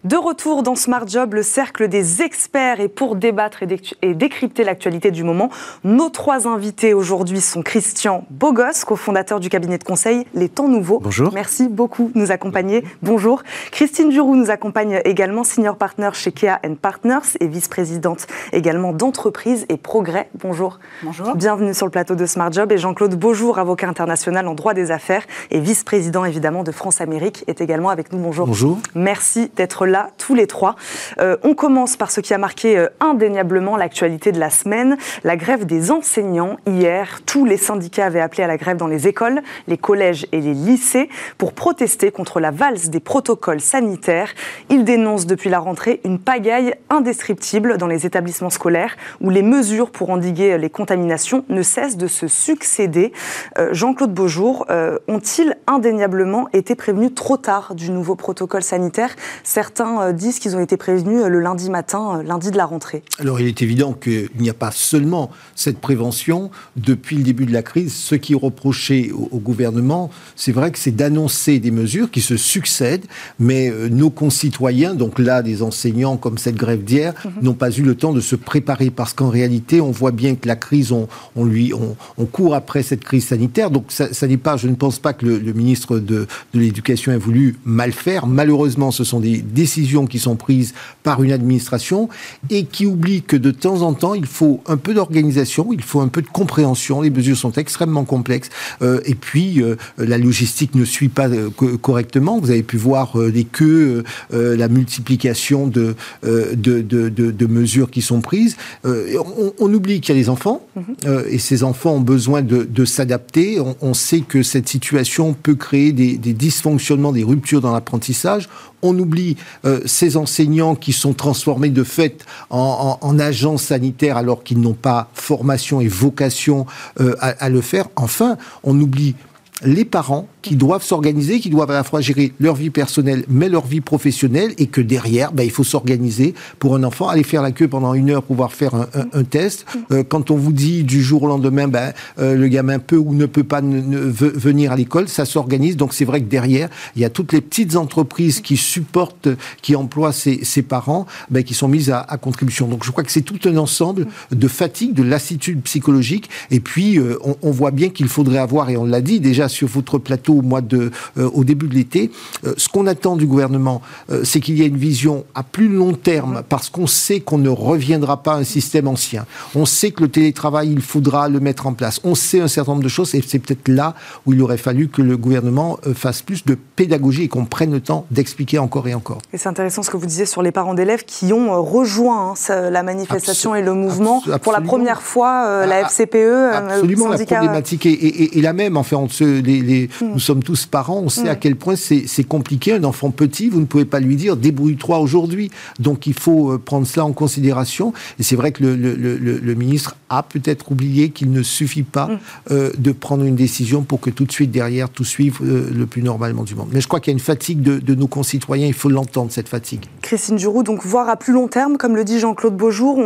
[0.06, 3.64] De retour dans Smart Job, le cercle des experts et pour débattre
[4.02, 5.50] et décrypter l'actualité du moment,
[5.82, 11.00] nos trois invités aujourd'hui sont Christian Bogos, cofondateur du cabinet de conseil Les Temps Nouveaux.
[11.00, 11.32] Bonjour.
[11.34, 12.84] Merci beaucoup de nous accompagner.
[13.02, 13.42] Bonjour.
[13.72, 19.76] Christine Duroux nous accompagne également, senior partner chez Kea Partners et vice-présidente également d'entreprise et
[19.76, 20.28] progrès.
[20.40, 20.78] Bonjour.
[21.02, 21.34] Bonjour.
[21.34, 22.70] Bienvenue sur le plateau de Smart Job.
[22.70, 27.42] Et Jean-Claude Beaujour, avocat international en droit des affaires et vice-président évidemment de France Amérique,
[27.48, 28.20] est également avec nous.
[28.20, 28.46] Bonjour.
[28.46, 28.78] Bonjour.
[28.94, 30.76] Merci d'être là tous les trois.
[31.18, 35.90] on commence par ce qui a marqué indéniablement l'actualité de la semaine, la grève des
[35.90, 36.56] enseignants.
[36.66, 40.40] Hier, tous les syndicats avaient appelé à la grève dans les écoles, les collèges et
[40.40, 44.32] les lycées pour protester contre la valse des protocoles sanitaires.
[44.70, 49.90] Ils dénoncent depuis la rentrée une pagaille indescriptible dans les établissements scolaires où les mesures
[49.90, 53.12] pour endiguer les contaminations ne cessent de se succéder.
[53.58, 59.14] Euh, Jean-Claude Beaujour, euh, ont-ils indéniablement été prévenus trop tard du nouveau protocole sanitaire?
[59.42, 63.02] Certains euh, disent qu'ils ont été prévenus le lundi matin, lundi de la rentrée.
[63.18, 66.50] Alors il est évident qu'il n'y a pas seulement cette prévention.
[66.76, 70.70] Depuis le début de la crise, ce qui est reproché au, au gouvernement, c'est vrai
[70.70, 73.06] que c'est d'annoncer des mesures qui se succèdent,
[73.38, 77.42] mais nos concitoyens, donc là des enseignants comme cette grève d'hier, mhm.
[77.42, 80.46] n'ont pas eu le temps de se préparer parce qu'en réalité, on voit bien que
[80.46, 83.70] la crise, on, on lui, on, court après cette crise sanitaire.
[83.70, 86.60] Donc ça, ça n'est pas, je ne pense pas que le, le ministre de, de
[86.60, 88.26] l'Éducation ait voulu mal faire.
[88.26, 92.08] Malheureusement, ce sont des décisions qui sont prises par une administration
[92.50, 96.00] et qui oublie que de temps en temps, il faut un peu d'organisation, il faut
[96.00, 97.02] un peu de compréhension.
[97.02, 98.50] Les mesures sont extrêmement complexes
[98.80, 101.50] euh, et puis euh, la logistique ne suit pas euh,
[101.82, 102.38] correctement.
[102.38, 108.20] Vous avez pu voir les queues, la multiplication de, de, de, de, mesures qui sont
[108.20, 108.56] prises.
[108.84, 111.24] On, on, oublie qu'il y a des enfants mhm.
[111.28, 113.58] et ces enfants ont besoin de, s'adapter.
[113.60, 118.48] On, on, sait que cette situation peut créer des, des dysfonctionnements, des ruptures dans l'apprentissage
[118.82, 124.60] on oublie euh, ces enseignants qui sont transformés de fait en, agents sanitaires alors qu'ils
[124.60, 126.66] n'ont pas formation et vocation
[127.00, 127.88] euh, à, le faire.
[127.96, 129.14] Enfin, on oublie
[129.62, 133.48] les parents qui doivent s'organiser, qui doivent à la fois gérer leur vie personnelle mais
[133.48, 137.42] leur vie professionnelle et que derrière, ben, il faut s'organiser pour un enfant, aller faire
[137.42, 139.66] la queue pendant une heure pour pouvoir faire un, test.
[139.90, 143.14] Euh, quand on vous dit du jour au lendemain, ben, euh, le gamin peut ou
[143.14, 145.76] ne peut pas venir à l'école, ça s'organise.
[145.76, 149.28] Donc c'est vrai que derrière, il y a toutes les petites entreprises qui supportent,
[149.62, 152.68] qui emploient ces, parents, ben, qui sont mises à, contribution.
[152.68, 156.28] Donc je crois que c'est tout un ensemble de fatigue, de lassitude psychologique.
[156.50, 159.48] Et puis euh, on, on voit bien qu'il faudrait avoir, et on l'a dit déjà
[159.48, 162.10] sur votre plateau au mois de, euh, au début de l'été.
[162.44, 165.68] Euh, ce qu'on attend du gouvernement, euh, c'est qu'il y ait une vision à plus
[165.68, 169.26] long terme, parce qu'on sait qu'on ne reviendra pas à un système ancien.
[169.54, 172.00] On sait que le télétravail, il faudra le mettre en place.
[172.04, 173.94] On sait un certain nombre de choses, et c'est peut-être là
[174.24, 177.80] où il aurait fallu que le gouvernement fasse plus de pédagogie et qu'on prenne le
[177.80, 179.18] temps d'expliquer encore et encore.
[179.32, 182.70] Et c'est intéressant ce que vous disiez sur les parents d'élèves qui ont rejoint hein,
[182.70, 186.54] la manifestation et le mouvement pour la première fois, la ah, FCPE.
[186.54, 188.76] Absolument, la problématique est, la même.
[188.76, 190.12] Enfin, on se, les, hmm.
[190.14, 191.38] nous sommes tous parents, on sait à mm.
[191.40, 192.72] quel point c'est compliqué.
[192.72, 195.50] Un enfant petit, vous ne pouvez pas lui dire débrouille-toi aujourd'hui.
[195.78, 197.92] Donc il faut euh, prendre cela en considération.
[198.18, 202.08] Et c'est vrai que le, le, le, ministre a peut-être oublié qu'il ne suffit pas
[202.08, 202.18] mm.
[202.50, 205.86] euh, de prendre une décision pour que tout de suite derrière tout suive euh, le
[205.86, 206.68] plus normalement du monde.
[206.72, 208.66] Mais je crois qu'il y a une fatigue de, de, nos concitoyens.
[208.66, 209.84] Il faut l'entendre cette fatigue.
[210.02, 213.00] Christine Giroud, donc voir à plus long terme, comme le dit Jean-Claude Beaujour,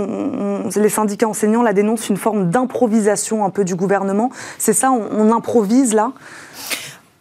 [0.75, 4.31] les syndicats enseignants la dénoncent une forme d'improvisation un peu du gouvernement.
[4.59, 6.13] C'est ça, on improvise là?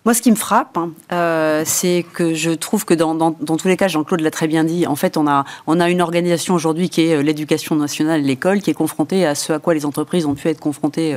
[0.10, 3.78] Moi, ce qui me frappe, hein, euh, c'est que je trouve que dans, tous les
[3.78, 6.89] cas, Jean-Claude l'a très bien dit, en fait, on a, on a une organisation aujourd'hui
[6.89, 10.26] qui est euh, l'éducation nationale, l'école, qui est confrontée à ce à quoi les entreprises
[10.26, 11.15] ont pu être confrontées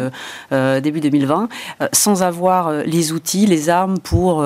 [0.53, 1.49] euh, début 2020,
[1.81, 4.45] euh, sans avoir les outils, les armes pour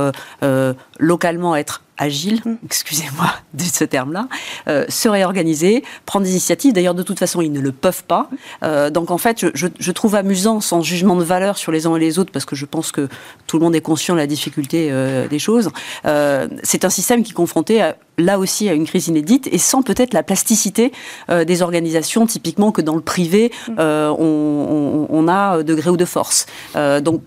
[1.00, 4.28] localement être agile, excusez-moi de ce terme-là,
[4.68, 6.72] euh, se réorganiser, prendre des initiatives.
[6.72, 8.28] D'ailleurs, de toute façon, ils ne le peuvent pas.
[8.62, 11.96] Euh, donc, en fait, je, je, trouve amusant, sans jugement de valeur sur les uns
[11.96, 13.08] et les autres, parce que je pense que
[13.46, 15.70] tout le monde est conscient de la difficulté euh, des choses.
[16.04, 19.58] Euh, c'est un système qui est confronté à, là aussi à une crise inédite et
[19.58, 20.92] sans peut-être la plasticité
[21.30, 23.74] euh, des organisations, typiquement que dans le privé, mm.
[23.78, 23.86] on,
[24.18, 26.46] on, on, a de gré ou de force.
[26.74, 27.22] donc,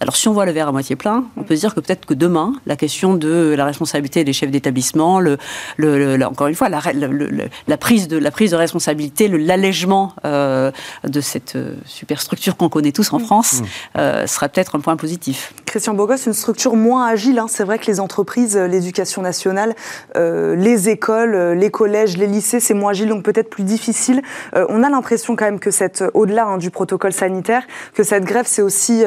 [0.00, 2.04] alors si on voit le verre à moitié plein, on peut se dire que peut-être
[2.04, 5.38] que demain, la question de la responsabilité des chefs d'établissement, le,
[5.76, 10.72] le, encore une fois, la, la, prise de, la prise de responsabilité, l'allègement euh,
[11.04, 13.24] de cette euh, superstructure qu'on connaît tous en mmh.
[13.24, 13.64] France, mmh.
[13.98, 15.54] euh, sera peut-être un point positif.
[15.64, 17.38] Christian Bogos, une structure moins agile.
[17.38, 17.46] Hein.
[17.48, 19.74] C'est vrai que les entreprises, l'éducation nationale,
[20.16, 24.22] euh, les écoles, les collèges, les lycées, c'est moins agile, donc peut-être plus difficile.
[24.54, 27.62] Euh, on a l'impression quand même que cette, au-delà hein, du protocole sanitaire,
[27.94, 29.02] que cette grève, c'est aussi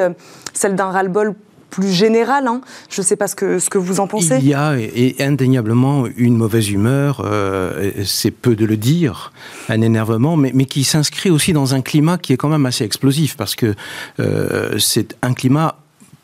[0.58, 1.36] celle d'un ras-le-bol
[1.70, 2.48] plus général.
[2.48, 2.62] Hein.
[2.90, 4.38] Je ne sais pas ce que, vous en pensez.
[4.38, 4.76] Il y a
[5.20, 9.32] indéniablement une mauvaise humeur, euh, c'est peu de le dire,
[9.70, 12.84] un énervement, mais, mais qui s'inscrit aussi dans un climat qui est quand même assez
[12.84, 13.76] explosif, parce que
[14.20, 15.76] euh, c'est un climat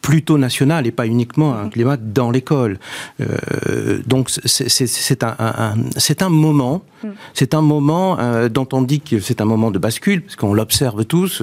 [0.04, 2.78] plutôt national et pas uniquement un climat dans l'école.
[3.22, 5.76] Euh, donc c'est un, un,
[6.20, 6.84] un, moment,
[7.34, 10.54] c'est un moment euh, dont on dit que c'est un moment de bascule, parce qu'on
[10.54, 11.42] l'observe tous,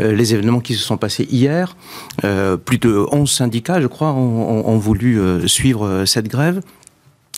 [0.00, 1.76] euh, les événements qui se sont passés hier,
[2.24, 6.60] euh, plus de 11 syndicats, je crois, ont, ont, voulu suivre cette grève.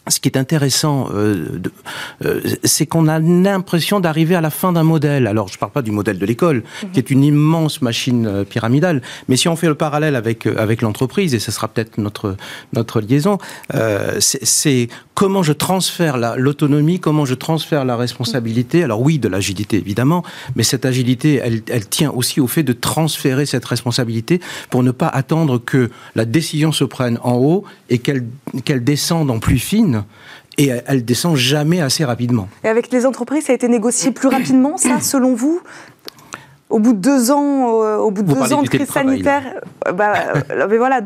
[0.08, 1.60] Ce qui est intéressant, euh,
[2.24, 5.28] euh, c'est qu'on a l'impression d'arriver à la fin d'un modèle.
[5.28, 8.44] Alors, je ne parle pas du modèle de l'école, qui est une immense machine euh,
[8.44, 12.36] pyramidale, mais si on fait le parallèle avec avec l'entreprise, et ce sera peut-être notre
[12.72, 13.38] notre liaison,
[14.18, 18.82] c'est comment je transfère l'autonomie, comment je transfère la responsabilité.
[18.82, 20.24] Alors oui, de l'agilité évidemment,
[20.56, 24.90] mais cette agilité, elle, elle tient aussi au fait de transférer cette responsabilité pour ne
[24.90, 28.26] pas attendre que la décision se prenne en haut et qu'elle
[28.64, 29.91] qu'elle descende en plus fine
[30.58, 32.48] et elle descend jamais assez rapidement.
[32.64, 35.60] Et avec les entreprises, ça a été négocié plus rapidement, ça, selon vous?
[36.72, 39.42] Au bout de deux ans, euh, au bout de deux ans de crise sanitaire,
[39.86, 40.14] euh, bah,
[40.50, 41.00] euh, mais voilà,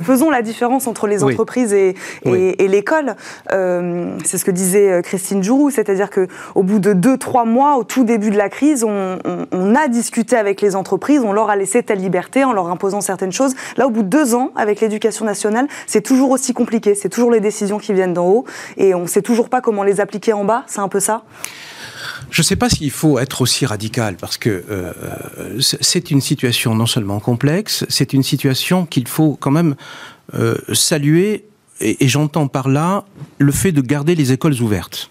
[0.00, 3.16] faisons la différence entre les entreprises et, et, l'école.
[3.50, 7.84] c'est ce que disait Christine Jourou, c'est-à-dire que au bout de deux, trois mois, au
[7.84, 9.18] tout début de la crise, on,
[9.52, 13.00] on, a discuté avec les entreprises, on leur a laissé telle liberté en leur imposant
[13.00, 13.54] certaines choses.
[13.76, 16.94] Là, au bout de deux ans, avec l'éducation nationale, c'est toujours aussi compliqué.
[16.94, 18.44] C'est toujours les décisions qui viennent d'en haut
[18.76, 20.64] et on ne sait toujours pas comment les appliquer en bas.
[20.66, 21.22] C'est un peu ça?
[22.30, 24.92] Je ne sais pas s'il faut être aussi radical, parce que euh,
[25.60, 29.74] c'est une situation non seulement complexe, c'est une situation qu'il faut quand même
[30.34, 31.44] euh, saluer,
[31.80, 33.04] et j'entends par là
[33.38, 35.09] le fait de garder les écoles ouvertes.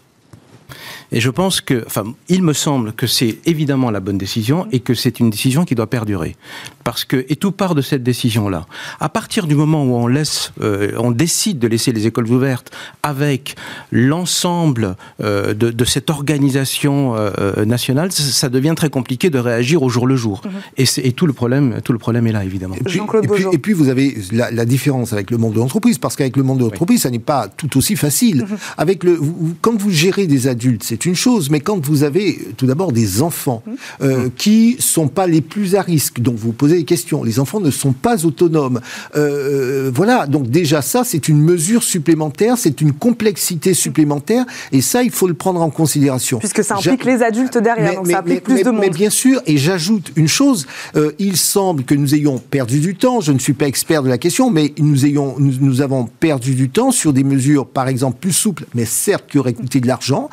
[1.11, 4.79] Et je pense que, enfin, il me semble que c'est évidemment la bonne décision et
[4.79, 6.35] que c'est une décision qui doit perdurer.
[6.83, 8.65] Parce que, et tout part de cette décision-là.
[8.99, 12.71] À partir du moment où on laisse, euh, on décide de laisser les écoles ouvertes
[13.01, 13.55] avec
[13.91, 19.89] l'ensemble euh, de, de, cette organisation euh, nationale, ça, devient très compliqué de réagir au
[19.89, 20.41] jour le jour.
[20.45, 20.51] Mhm.
[20.77, 22.75] et, et, tout le problème, tout le problème est là, évidemment.
[22.75, 25.59] Et puis, et puis, et puis vous avez la, la, différence avec le monde de
[25.59, 28.43] l'entreprise, parce qu'avec le monde de l'entreprise, ça n'est pas tout aussi facile.
[28.43, 28.57] Mhm.
[28.77, 29.19] Avec le,
[29.61, 33.21] quand vous gérez des adultes, c'est une chose, mais quand vous avez tout d'abord des
[33.21, 33.71] enfants mmh.
[34.01, 34.31] euh, mmh.
[34.37, 37.71] qui sont pas les plus à risque, donc vous posez des questions, les enfants ne
[37.71, 38.81] sont pas autonomes.
[39.15, 44.81] Euh, euh, voilà, donc déjà ça, c'est une mesure supplémentaire, c'est une complexité supplémentaire, et
[44.81, 46.39] ça, il faut le prendre en considération.
[46.39, 48.81] Puisque ça implique les adultes derrière, donc ça implique plus de monde.
[48.81, 52.95] Mais bien sûr, et j'ajoute une chose, euh, il semble que nous ayons perdu du
[52.95, 56.05] temps, je ne suis pas expert de la question, mais nous, ayons, nous, nous avons
[56.19, 59.79] perdu du temps sur des mesures, par exemple, plus souples, mais certes qui auraient coûté
[59.79, 60.29] de l'argent,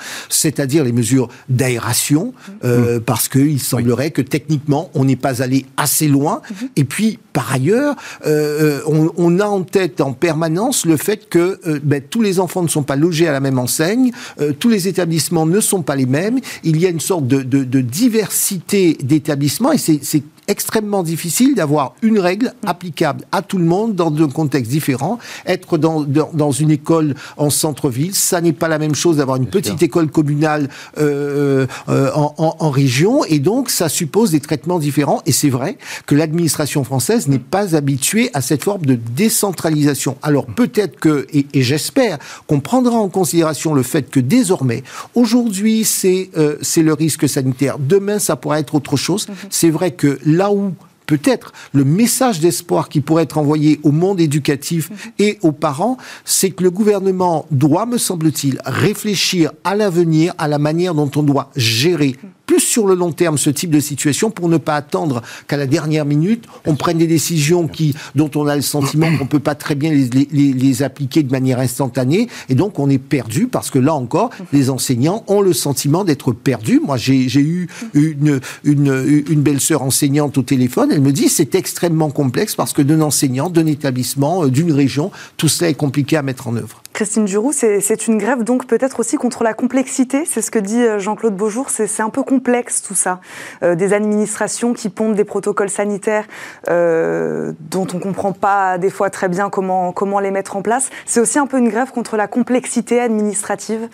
[0.57, 2.33] c'est-à-dire les mesures d'aération,
[2.65, 3.01] euh, mmh.
[3.03, 6.41] parce qu'il semblerait que techniquement, on n'est pas allé assez loin.
[6.51, 6.55] Mmh.
[6.77, 7.95] Et puis, par ailleurs,
[8.27, 12.41] euh, on, on, a en tête en permanence le fait que euh, ben, tous les
[12.41, 15.83] enfants ne sont pas logés à la même enseigne, euh, tous les établissements ne sont
[15.83, 16.41] pas les mêmes.
[16.65, 21.95] Il y a une sorte de, de, de diversité d'établissements et c'est extrêmement difficile d'avoir
[22.03, 25.19] une règle applicable à tout le monde dans un contexte différent.
[25.47, 29.47] Être dans, dans, une école en centre-ville, ça n'est pas la même chose d'avoir une
[29.47, 34.79] petite école communale euh, euh, en, en, en, région, et donc ça suppose des traitements
[34.79, 35.23] différents.
[35.27, 40.17] Et c'est vrai que l'administration française n'est pas habituée à cette forme de décentralisation.
[40.23, 44.83] Alors peut-être que, et, et j'espère qu'on prendra en considération le fait que désormais,
[45.15, 49.27] aujourd'hui c'est euh, c'est le risque sanitaire, demain ça pourrait être autre chose.
[49.27, 49.47] Mm-hmm.
[49.51, 50.75] C'est vrai que là où
[51.07, 54.97] peut-être le message d'espoir qui pourrait être envoyé au monde éducatif mhm.
[55.19, 60.59] et aux parents, c'est que le gouvernement doit, me semble-t-il, réfléchir à l'avenir, à la
[60.59, 64.31] manière dont on doit gérer mhm plus sur le long terme ce type de situation
[64.31, 68.47] pour ne pas attendre qu'à la dernière minute, on prenne des décisions qui, dont on
[68.47, 72.29] a le sentiment qu'on peut pas très bien les, les, les, appliquer de manière instantanée.
[72.49, 76.33] Et donc, on est perdu parce que là encore, les enseignants ont le sentiment d'être
[76.33, 76.81] perdus.
[76.85, 80.91] Moi, j'ai eu une, une, une belle-sœur enseignante au téléphone.
[80.93, 85.11] Elle me dit c'est extrêmement complexe parce que d'un enseignant, d'un établissement, euh, d'une région,
[85.37, 86.83] tout cela est compliqué à mettre en œuvre.
[86.97, 90.83] Christine Duroux, c'est une grève donc peut-être aussi contre la complexité, c'est ce que dit
[90.83, 93.21] euh, Jean-Claude Beaujour, c'est un peu complexe tout ça.
[93.63, 96.25] Euh, des administrations qui pondent des protocoles sanitaires
[96.71, 100.89] euh, dont on ne comprend pas des fois très bien comment les mettre en place.
[101.05, 103.91] C'est aussi un peu une grève contre la complexité administrative.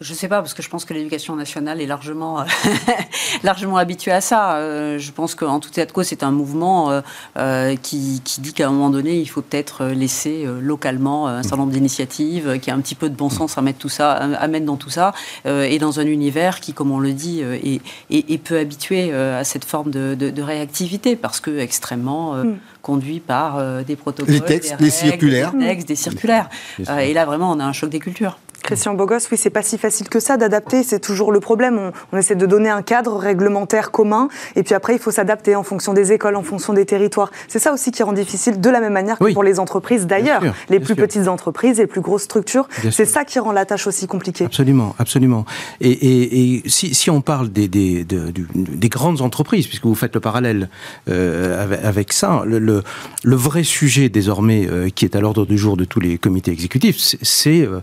[0.00, 2.44] Je ne sais pas, parce que je pense que l'éducation nationale est largement,
[3.42, 4.56] largement habituée à ça.
[4.56, 7.00] Euh, je pense qu'en tout état de cause, c'est un mouvement euh,
[7.38, 11.58] euh, qui, qui, dit qu'à un moment donné, il faut peut-être laisser localement un certain
[11.58, 14.48] nombre d'initiatives, qui a un petit peu de bon sens à mettre, tout ça, à
[14.48, 15.14] mettre dans tout ça,
[15.46, 17.80] et dans un univers qui, comme on le dit, est,
[18.10, 22.56] est, peu habitué à cette forme de, de, réactivité, parce que extrêmement mm.
[22.82, 25.52] conduit par des protocoles, des textes, des, circulaires.
[25.52, 26.50] Des textes, des circulaires.
[26.78, 28.38] et là, vraiment, on a un choc des cultures.
[28.62, 30.82] Christian Bogos, oui, c'est pas si facile que ça d'adapter.
[30.82, 31.78] C'est toujours le problème.
[31.78, 35.54] On, on, essaie de donner un cadre réglementaire commun, et puis après, il faut s'adapter
[35.54, 37.30] en fonction des écoles, en fonction des territoires.
[37.48, 39.34] C'est ça aussi qui rend difficile, de la même manière que Oui.
[39.34, 40.96] pour les entreprises d'ailleurs, les plus sûr.
[40.96, 42.68] petites entreprises, les plus grosses structures.
[42.90, 44.44] C'est ça qui rend la tâche aussi compliquée.
[44.46, 45.44] Absolument, absolument.
[45.80, 47.68] Et, et- et si, si on parle des,
[48.90, 50.68] grandes entreprises, puisque vous faites le parallèle
[51.08, 52.82] euh, avec, avec ça, le, le,
[53.22, 56.50] le vrai sujet désormais euh, qui est à l'ordre du jour de tous les comités
[56.50, 57.80] exécutifs, c'est- euh,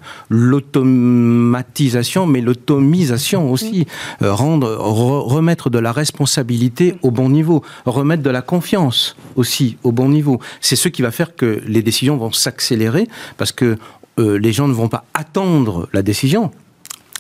[0.63, 3.86] l'automatisation, mais l'automisation aussi.
[4.21, 9.77] Euh, rendre, re- remettre de la responsabilité au bon niveau, remettre de la confiance aussi
[9.83, 10.40] au bon niveau.
[10.62, 13.77] C'est ce qui va faire que les décisions vont s'accélérer, parce que
[14.19, 16.52] euh, les gens ne vont pas attendre la décision,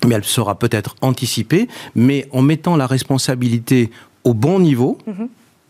[0.07, 3.89] mais elle sera peut-être anticipée, mais en mettant la responsabilité
[4.23, 4.97] au bon niveau.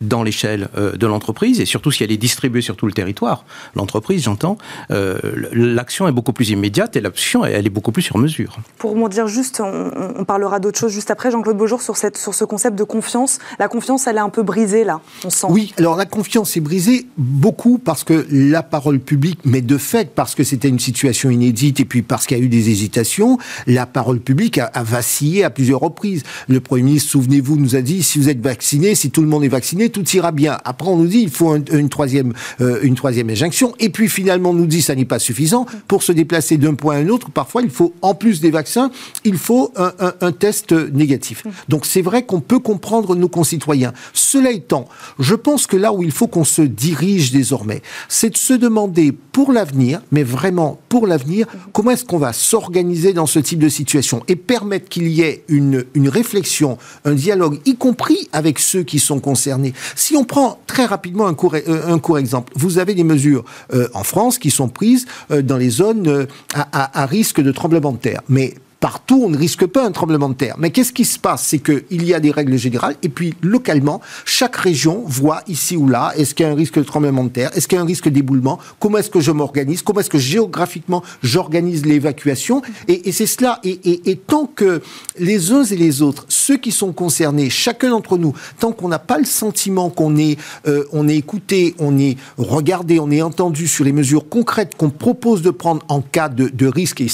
[0.03, 3.45] Dans l'échelle euh, de l'entreprise et surtout si elle est distribuée sur tout le territoire,
[3.73, 4.57] l'entreprise, j'entends,
[4.91, 5.17] euh,
[5.53, 8.57] l'action est beaucoup plus immédiate et l'action elle est beaucoup plus sur mesure.
[8.77, 12.17] Pour m'en dire juste, on, on parlera d'autre chose juste après, Jean-Claude Beaujour, sur, cette,
[12.17, 13.39] sur ce concept de confiance.
[13.59, 15.47] La confiance, elle est un peu brisée là, on sent.
[15.49, 20.13] Oui, alors la confiance est brisée beaucoup parce que la parole publique, mais de fait
[20.13, 23.37] parce que c'était une situation inédite et puis parce qu'il y a eu des hésitations,
[23.67, 26.23] la parole publique a, a vacillé à plusieurs reprises.
[26.49, 29.43] Le Premier ministre, souvenez-vous, nous a dit si vous êtes vacciné, si tout le monde
[29.43, 30.57] est vacciné, tout ira bien.
[30.65, 33.73] Après, on nous dit il faut un- une troisième, euh, une troisième injonction.
[33.79, 36.95] Et puis finalement, on nous dit ça n'est pas suffisant pour se déplacer d'un point
[36.97, 37.29] à un autre.
[37.29, 38.91] Parfois, il faut en plus des vaccins,
[39.23, 41.43] il faut un, un- un test négatif.
[41.69, 43.93] Donc c'est vrai qu'on peut comprendre nos concitoyens.
[44.13, 44.87] Cela étant,
[45.19, 49.11] je pense que là où il faut qu'on se dirige désormais, c'est de se demander
[49.31, 53.69] pour l'avenir, mais vraiment pour l'avenir, comment est-ce qu'on va s'organiser dans ce type de
[53.69, 58.83] situation et permettre qu'il y ait une, une réflexion, un dialogue, y compris avec ceux
[58.83, 59.73] qui sont concernés.
[59.95, 64.03] Si on prend très rapidement un court, euh, exemple, vous avez des mesures euh, en
[64.03, 67.97] France qui sont prises euh, dans les zones à, à- à risque de tremblement de
[67.97, 68.21] terre.
[68.29, 68.53] Mais
[68.83, 70.55] Partout, on ne risque pas un tremblement de terre.
[70.57, 71.43] Mais qu'est-ce qui se passe?
[71.47, 75.87] C'est qu'il y a des règles générales, et puis localement, chaque région voit ici ou
[75.87, 77.49] là, est-ce qu'il y a un risque de tremblement de terre?
[77.55, 78.59] Est-ce qu'il y a un risque d'éboulement?
[78.81, 79.83] Comment est-ce que je m'organise?
[79.83, 82.61] Comment est-ce que géographiquement, j'organise l'évacuation?
[82.89, 83.61] Et, et c'est cela.
[83.63, 84.81] Et, et- et tant que
[85.17, 88.99] les uns et les autres, ceux qui sont concernés, chacun d'entre nous, tant qu'on n'a
[88.99, 93.69] pas le sentiment qu'on est, euh, on est écouté, on est regardé, on est entendu
[93.69, 97.07] sur les mesures concrètes qu'on propose de prendre en cas de, de risque, et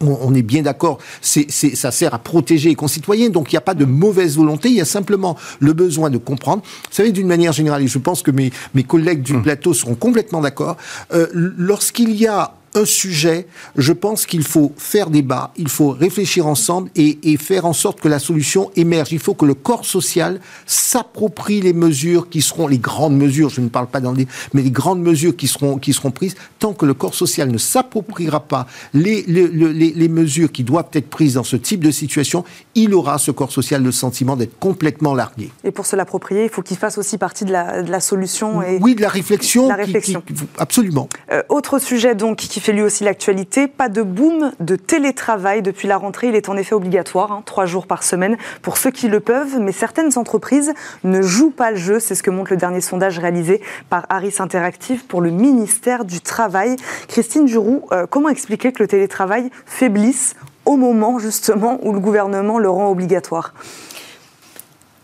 [0.00, 3.62] on est bien d'accord, c'est, ça sert à protéger les concitoyens, donc il n'y a
[3.62, 6.62] pas de mauvaise volonté, il y a simplement le besoin de comprendre.
[6.64, 9.94] Vous savez, d'une manière générale, et je pense que mes, mes collègues du plateau seront
[9.94, 10.76] complètement d'accord,
[11.12, 13.46] euh, lorsqu'il y a un sujet,
[13.76, 18.00] je pense qu'il faut faire débat, il faut réfléchir ensemble et, et faire en sorte
[18.00, 19.12] que la solution émerge.
[19.12, 23.60] Il faut que le corps social s'approprie les mesures qui seront, les grandes mesures, je
[23.60, 26.72] ne parle pas dans les, mais les grandes mesures qui seront, qui seront prises, tant
[26.72, 31.10] que le corps social ne s'appropriera pas les, les, les, les mesures qui doivent être
[31.10, 32.44] prises dans ce type de situation,
[32.74, 35.50] il aura, ce corps social, le sentiment d'être complètement largué.
[35.64, 38.62] Et pour se l'approprier, il faut qu'il fasse aussi partie de la, de la solution.
[38.62, 38.78] Et...
[38.80, 39.68] Oui, de la réflexion.
[39.68, 40.22] La qui- réflexion.
[40.26, 41.08] qui- absolument.
[41.32, 45.88] Euh, autre sujet donc qui fait lui aussi l'actualité, pas de boom de télétravail depuis
[45.88, 46.28] la rentrée.
[46.28, 49.58] Il est en effet obligatoire, hein, trois jours par semaine pour ceux qui le peuvent,
[49.58, 51.98] mais certaines entreprises ne jouent pas le jeu.
[51.98, 56.20] C'est ce que montre le dernier sondage réalisé par Harris Interactive pour le ministère du
[56.20, 56.76] Travail.
[57.08, 62.58] Christine Duroux, euh, comment expliquer que le télétravail faiblisse au moment justement où le gouvernement
[62.58, 63.54] le rend obligatoire?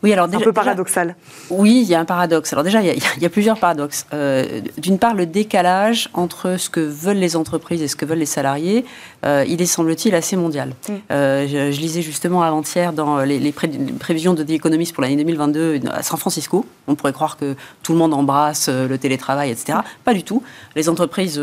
[0.06, 1.16] Oui, alors Un déjà- peu déjà- paradoxal.
[1.50, 2.52] Oui, il y a un paradoxe.
[2.52, 4.06] Alors déjà, il y a, il y a plusieurs paradoxes.
[4.14, 8.18] Euh, D'une part, le décalage entre ce que veulent les entreprises et ce que veulent
[8.18, 8.84] les salariés,
[9.24, 10.68] euh, il est, semble-t-il, assez mondial.
[10.88, 10.92] Mm.
[11.10, 14.94] Euh, je, je lisais justement avant-hier dans les, les pré- les prévisions de The Economist
[14.94, 16.64] pour l'année 2022 à San Francisco.
[16.86, 19.78] On pourrait croire que tout le monde embrasse le télétravail, etc.
[20.04, 20.42] Pas du tout.
[20.76, 21.40] Les entreprises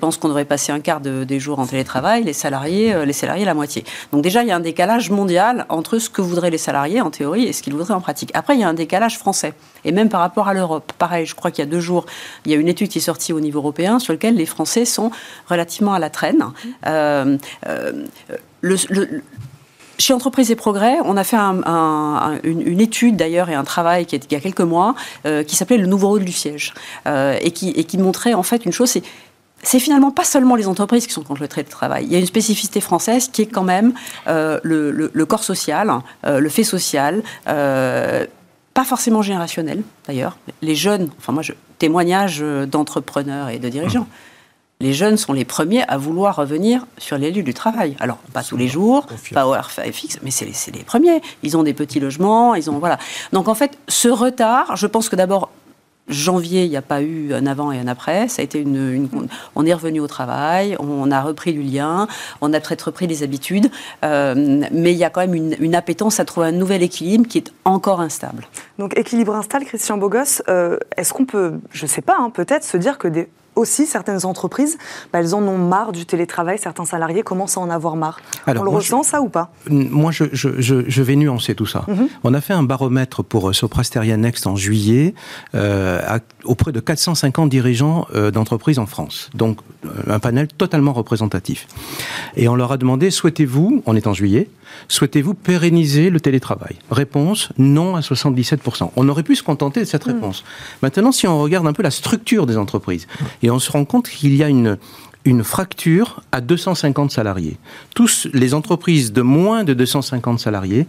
[0.00, 3.44] pensent qu'on devrait passer un quart de- des jours en télétravail, les salariés, les salariés
[3.44, 3.84] la moitié.
[4.12, 7.10] Donc déjà, il y a un décalage mondial entre ce que voudraient les salariés en
[7.10, 8.30] théorie et ce qu'ils voudraient en pratique.
[8.34, 9.54] Après, il y a un décalage français.
[9.84, 10.92] Et même par rapport à l'Europe.
[10.98, 12.06] Pareil, je crois qu'il y a deux jours,
[12.44, 14.84] il y a une étude qui est sortie au niveau européen sur laquelle les Français
[14.84, 15.10] sont
[15.48, 16.44] relativement à la traîne.
[16.86, 17.36] Euh,
[17.66, 17.92] euh,
[18.60, 19.22] le-
[19.98, 23.62] chez Entreprises et Progrès, on a fait un- un- un- une, étude d'ailleurs et un
[23.62, 24.94] travail qui il y a quelques mois
[25.26, 26.74] euh, qui s'appelait le nouveau rôle du siège
[27.06, 28.96] euh, et, qui, montrait en fait une chose,
[29.62, 32.04] c'est finalement pas seulement les entreprises qui sont contre le télétravail.
[32.04, 33.94] Il y a une spécificité française qui est quand même
[34.26, 35.90] euh, le, le- le corps social,
[36.26, 38.26] euh, le fait social, euh,
[38.74, 40.36] pas forcément générationnel d'ailleurs.
[40.62, 44.06] Les jeunes, enfin moi, je, témoignage d'entrepreneurs et de dirigeants.
[44.80, 47.96] Les jeunes sont les premiers à vouloir revenir sur les lieux du travail.
[48.00, 49.34] Alors, pas tous les jours, Confirme.
[49.34, 51.22] pas au horaire fixe, mais c'est les, c'est les premiers.
[51.44, 52.98] Ils ont des petits logements, ils ont voilà.
[53.32, 55.50] Donc en fait, ce retard, je pense que d'abord
[56.08, 58.28] janvier, il n'y a pas eu un avant et un après.
[58.28, 59.08] Ça a été une,
[59.54, 62.06] on est revenu au travail, on a repris du lien,
[62.40, 63.70] on a peut-être repris les habitudes,
[64.04, 64.34] euh,
[64.72, 67.52] mais il y a quand même une, appétence à trouver un nouvel équilibre qui est
[67.64, 68.46] encore instable.
[68.78, 72.64] Donc équilibre instable, Christian Bogos, euh, est-ce qu'on peut, je ne sais pas, hein, peut-être
[72.64, 74.78] se dire que des, aussi, certaines entreprises,
[75.12, 76.58] bah, elles en ont marre du télétravail.
[76.58, 78.20] Certains salariés commencent à en avoir marre.
[78.46, 79.50] On le ressent, ça, ou pas?
[79.68, 81.84] Moi, je, je, vais nuancer tout ça.
[81.88, 82.08] Mhm.
[82.24, 85.14] On a fait un baromètre pour euh, Soprasteria Next en juillet
[85.54, 86.00] euh,
[86.44, 89.30] auprès de 450 dirigeants euh, d'entreprises en France.
[89.34, 89.58] Donc,
[90.06, 91.66] un panel totalement représentatif.
[92.36, 94.48] Et on leur a demandé, souhaitez-vous, on est en juillet,
[94.88, 96.76] souhaitez-vous pérenniser le télétravail?
[96.90, 98.90] Réponse, non à 77%.
[98.96, 100.14] On aurait pu se contenter de cette mhm.
[100.14, 100.44] réponse.
[100.82, 103.06] Maintenant, si on regarde un peu la structure des entreprises,
[103.42, 104.78] et on se rend compte qu'il y a une,
[105.44, 107.56] fracture à 250 salariés.
[107.94, 110.86] Tous les entreprises de moins de 250 salariés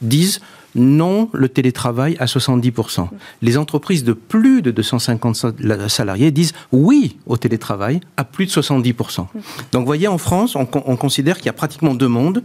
[0.00, 0.40] disent
[0.74, 3.08] non le télétravail à 70%.
[3.42, 9.26] Les entreprises de plus de 250 salariés disent oui au télétravail à plus de 70%.
[9.72, 12.42] Donc vous voyez, en France, on considère qu'il y a pratiquement deux mondes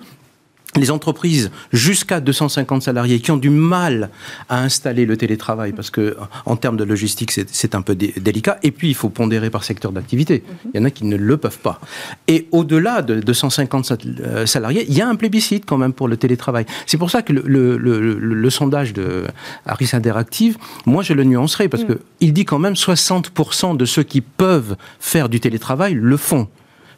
[0.77, 4.09] les entreprises jusqu'à 250 salariés qui ont du mal
[4.49, 6.15] à installer le télétravail parce que
[6.45, 9.91] en termes de logistique c'est un peu délicat et puis il faut pondérer par secteur
[9.91, 10.43] d'activité.
[10.45, 10.71] Mhm.
[10.73, 11.79] Il y en a qui ne le peuvent pas.
[12.27, 16.17] Et au-delà de 250 euh, salariés, il y a un plébiscite quand même pour le
[16.17, 16.65] télétravail.
[16.85, 19.25] C'est pour ça que le, sondage de
[19.65, 22.33] Harris Interactive, moi je le nuancerai parce qu'il mm.
[22.33, 26.47] dit quand même 60% de ceux qui peuvent faire du télétravail le font.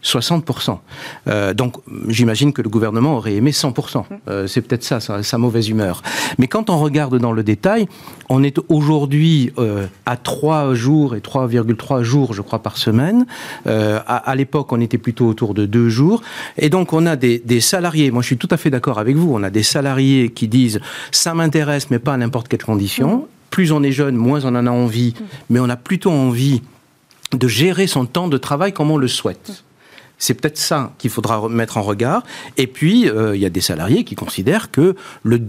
[0.04, 0.78] 60%.
[1.28, 1.78] Euh, donc
[2.08, 4.04] j'imagine que le gouvernement aurait aimé 100%.
[4.28, 6.02] Euh, c'est peut-être ça, sa, mauvaise humeur.
[6.38, 7.88] Mais quand on regarde dans le détail,
[8.30, 13.26] on est aujourd'hui euh, à 3 jours et 3,3 jours, je crois, par semaine.
[13.66, 16.22] À, à l'époque, on était plutôt autour de 2 jours.
[16.58, 19.16] Et donc on a des, des salariés, moi je suis tout à fait d'accord avec
[19.16, 20.80] vous, on a des salariés qui disent
[21.12, 23.28] ça m'intéresse mais pas à n'importe quelle condition.
[23.50, 25.14] Plus on est jeune, moins on en a envie,
[25.50, 26.62] mais on a plutôt envie
[27.34, 29.64] de gérer son temps de travail comme on le souhaite.
[30.20, 32.24] C'est peut-être ça qu'il faudra mettre en regard.
[32.58, 35.42] Et puis, euh, il y a des salariés qui considèrent que le,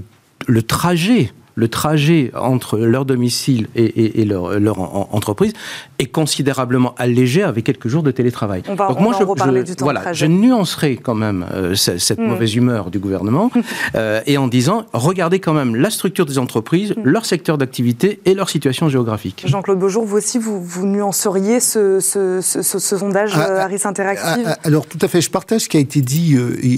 [0.46, 4.78] le trajet le trajet entre leur domicile et, leur,
[5.14, 5.52] entreprise
[5.98, 8.62] est considérablement allégé avec quelques jours de télétravail.
[8.68, 10.26] On va, Donc moi, je, reparler du temps voilà, de trajet.
[10.26, 12.26] je nuancerai quand même euh, cette, hmm.
[12.26, 13.50] mauvaise humeur du gouvernement
[13.94, 17.02] euh, et en disant regardez quand même la structure des entreprises, hmm.
[17.04, 19.44] leur secteur d'activité et leur situation géographique.
[19.46, 22.00] Jean-Claude Beaujour, vous aussi, vous, vous nuanceriez ce,
[22.40, 25.76] sondage ah, euh, Harris Interactive ah, ah, Alors tout à fait, je partage ce qui
[25.76, 26.36] a été dit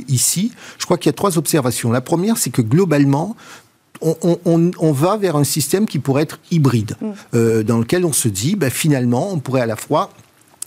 [0.08, 0.52] ici.
[0.78, 1.92] Je crois qu'il y a trois observations.
[1.92, 3.36] La première, c'est que globalement,
[4.02, 7.10] on, va vers un système qui pourrait être hybride, mm.
[7.34, 10.10] euh, dans lequel on se dit, ben, finalement, on pourrait à la fois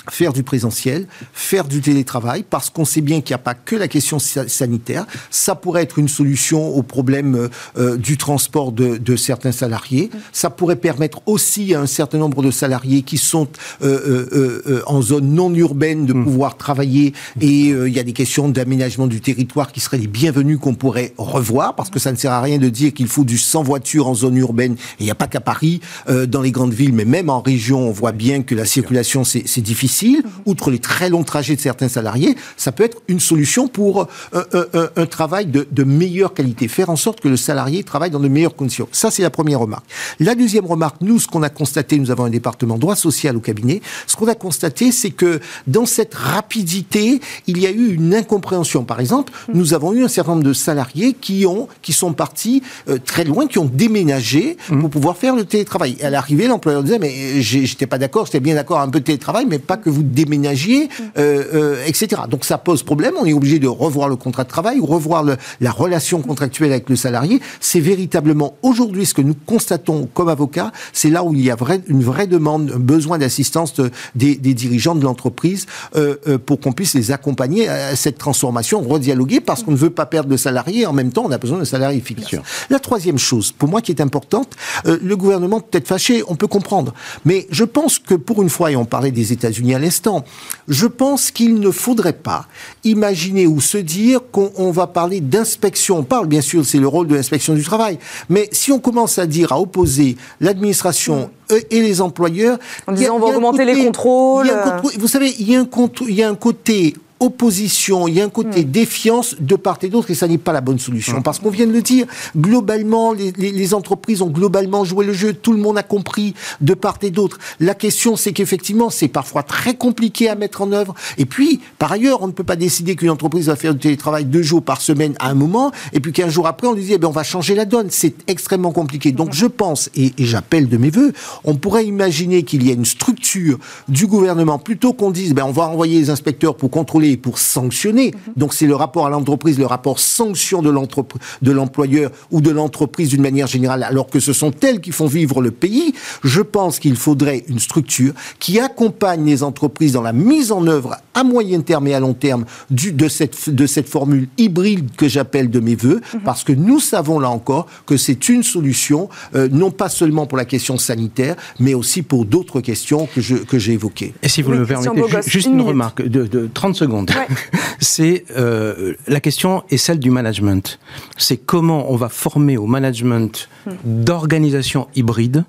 [0.10, 3.76] faire du présentiel, faire du télétravail, parce qu'on sait bien qu'il n'y a pas que
[3.76, 5.06] la question sanitaire.
[5.30, 7.48] Ça pourrait être une solution au problème euh,
[7.78, 10.10] euh, du transport de, de, certains salariés.
[10.32, 13.48] Ça pourrait permettre aussi à un certain nombre de salariés qui sont
[13.82, 16.24] euh, euh en zone non urbaine de mm.
[16.24, 17.14] pouvoir travailler.
[17.42, 21.14] Et il y a des questions d'aménagement du territoire qui seraient les bienvenues qu'on pourrait
[21.18, 24.08] revoir, parce que ça ne sert à rien de dire qu'il faut du sans voiture
[24.08, 24.74] en zone urbaine.
[24.74, 27.88] Et il n'y a pas qu'à Paris, dans les grandes villes, mais même en région,
[27.88, 30.24] on voit bien que la circulation, c'est difficile Mhm.
[30.46, 34.44] outre les très longs trajets de certains salariés, ça peut être une solution pour euh,
[34.54, 38.20] euh, euh, un, travail de, meilleure qualité, faire en sorte que le salarié travaille dans
[38.20, 38.88] de meilleures conditions.
[38.92, 39.86] Ça, c'est la première remarque.
[40.20, 43.40] La deuxième remarque, nous, ce qu'on a constaté, nous avons un département droit social au
[43.40, 48.16] cabinet, ce qu'on a constaté, c'est que dans cette rapidité, il y a eu une
[48.16, 48.84] incompréhension.
[48.84, 49.58] Par exemple, mhm.
[49.58, 52.64] nous avons eu un certain nombre de salariés qui ont, qui sont partis
[53.06, 54.82] très loin, qui ont déménagé mhm.
[54.82, 55.98] pour pouvoir faire le télétravail.
[56.00, 59.06] Et à l'arrivée, l'employeur disait, mais j'étais pas d'accord, j'étais bien d'accord un peu de
[59.06, 62.24] télétravail, mais pas que vous déménagiez, euh, euh, etc.
[62.28, 63.14] Donc ça pose problème.
[63.22, 66.90] On est obligé de revoir le contrat de travail ou revoir la relation contractuelle avec
[66.90, 67.40] le salarié.
[67.60, 70.72] C'est véritablement aujourd'hui ce que nous constatons comme avocats.
[70.92, 71.58] C'est là où il y a
[71.88, 73.76] une vraie demande, un besoin d'assistance
[74.16, 79.62] des, dirigeants de l'entreprise euh, pour qu'on puisse les accompagner à cette transformation, redialoguer, parce
[79.62, 80.88] qu'on ne veut pas perdre de salariés.
[80.88, 82.40] En même temps, on a besoin de salariés efficaces.
[82.72, 84.56] La troisième chose, pour moi, qui est importante,
[84.86, 86.94] le gouvernement peut-être fâché, on peut comprendre.
[87.24, 90.24] Mais je pense que pour une fois, et on parlait des États-Unis à l'instant.
[90.68, 92.48] Je pense qu'il ne faudrait pas
[92.84, 96.00] imaginer ou se dire qu'on va parler d'inspection.
[96.00, 98.00] On parle, bien sûr, c'est le rôle de l'inspection du travail.
[98.30, 102.58] Mais si on commence à dire, à opposer l'administration et les employeurs...
[102.88, 104.52] En disant, on va augmenter les contrôles.
[104.98, 105.68] vous savez, il y a un,
[106.08, 108.72] il y a un côté opposition, il y a un côté mm.
[108.72, 111.20] défiance de part et d'autre et ça n'est pas la bonne solution.
[111.20, 111.24] Mm.
[111.24, 112.06] Parce qu'on vient de le dire,
[112.36, 116.74] globalement, les, les, entreprises ont globalement joué le jeu, tout le monde a compris de
[116.74, 117.40] part et d'autre.
[117.60, 120.94] La question, c'est qu'effectivement, c'est parfois très compliqué à mettre en œuvre.
[121.18, 124.26] Et puis, par ailleurs, on ne peut pas décider qu'une entreprise va faire du télétravail
[124.26, 126.94] deux jours par semaine à un moment, et puis qu'un jour après, on lui dit,
[126.94, 127.88] eh bien, on va changer la donne.
[127.90, 129.12] C'est extrêmement compliqué.
[129.12, 131.14] Donc, je pense, et, et j'appelle de mes voeux,
[131.44, 133.58] on pourrait imaginer qu'il y ait une structure
[133.88, 138.12] du gouvernement, plutôt qu'on dise, ben, on va envoyer les inspecteurs pour contrôler pour sanctionner.
[138.12, 138.34] Mhm.
[138.38, 143.22] Donc c'est le rapport à l'entreprise, le rapport sanction de l'employeur ou de l'entreprise d'une
[143.22, 145.94] manière générale, alors que ce sont elles qui font vivre le pays.
[146.24, 150.98] Je pense qu'il faudrait une structure qui accompagne les entreprises dans la mise en œuvre
[151.14, 155.08] à moyen terme et à long terme du, de, cette, de cette formule hybride que
[155.08, 156.22] j'appelle de mes voeux, mhm.
[156.24, 160.38] parce que nous savons là encore que c'est une solution, euh, non pas seulement pour
[160.38, 164.14] la question sanitaire, mais aussi pour d'autres questions que j'ai que évoquées.
[164.22, 166.95] Et si vous me permettez, juste une, remarque de, de 30 secondes.
[167.80, 170.80] c'est euh, la question est celle du management.
[171.18, 173.72] C'est comment on va former au management hmm.
[173.84, 175.44] d'organisation hybride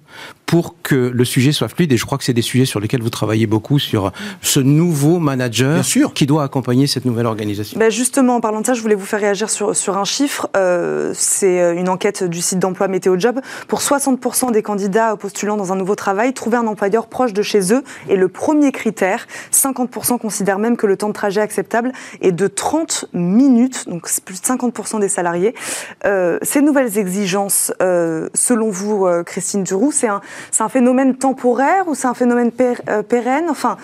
[0.46, 1.92] pour que le sujet soit fluide.
[1.92, 5.18] Et je crois que c'est des sujets sur lesquels vous travaillez beaucoup, sur ce nouveau
[5.18, 5.84] manager
[6.14, 7.78] qui doit accompagner cette nouvelle organisation.
[7.78, 10.48] Ben justement, en parlant de ça, je voulais vous faire réagir sur, sur un chiffre.
[10.56, 13.40] Euh, c'est euh, une enquête du site d'emploi Météo Job.
[13.66, 17.72] Pour 60% des candidats postulant dans un nouveau travail, trouver un employeur proche de chez
[17.72, 19.26] eux est le premier critère.
[19.52, 24.40] 50% considèrent même que le temps de trajet acceptable est de 30 minutes, donc plus
[24.40, 25.54] de 50% des salariés.
[26.04, 30.20] Euh, ces nouvelles exigences, euh, selon vous, euh, Christine Duroux, c'est un,
[30.50, 33.46] c'est un phénomène temporaire ou c'est un phénomène euh, pérenne?
[33.48, 33.76] Enfin,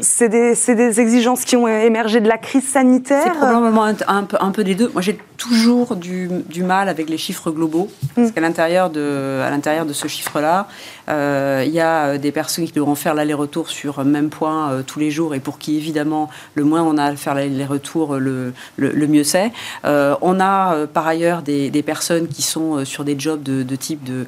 [0.00, 3.22] c'est des, des, exigences qui ont émergé de la crise sanitaire?
[3.24, 4.90] C'est probablement un, un, peu, des deux.
[4.92, 8.32] Moi, j'ai toujours du, du, mal avec les chiffres globaux, parce mm.
[8.32, 10.68] qu'à l'intérieur de, à l'intérieur de ce chiffre-là,
[11.08, 14.82] euh, il y a euh, des personnes qui devront faire l'aller-retour sur un même point
[14.86, 18.52] tous les jours et pour qui, évidemment, le moins on a à faire l'aller-retour, le,
[18.76, 19.52] le, mieux c'est.
[19.84, 24.02] on a par ailleurs des, des, personnes qui sont sur des jobs de, de type
[24.04, 24.26] de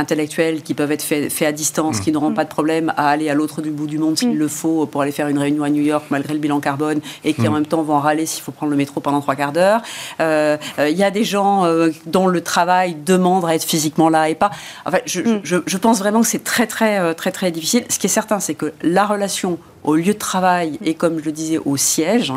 [0.00, 3.34] intellectuels qui peuvent être faits à distance, qui n'auront pas de problème à aller à
[3.34, 4.38] l'autre du bout du monde s'il mm.
[4.38, 7.34] le faut pour aller faire une réunion à New York malgré le bilan carbone et
[7.34, 7.54] qui en mm.
[7.54, 9.82] même temps vont en râler s'il faut prendre le métro pendant trois quarts d'heure.
[10.20, 14.08] Euh, euh, il y a des gens euh, dont le travail demande à être physiquement
[14.08, 14.50] là et pas.
[14.86, 15.40] Enfin, je, mm.
[15.44, 17.84] je, je pense vraiment que c'est très très très très difficile.
[17.88, 21.24] Ce qui est certain, c'est que la relation au lieu de travail et comme je
[21.24, 22.32] le disais au siège,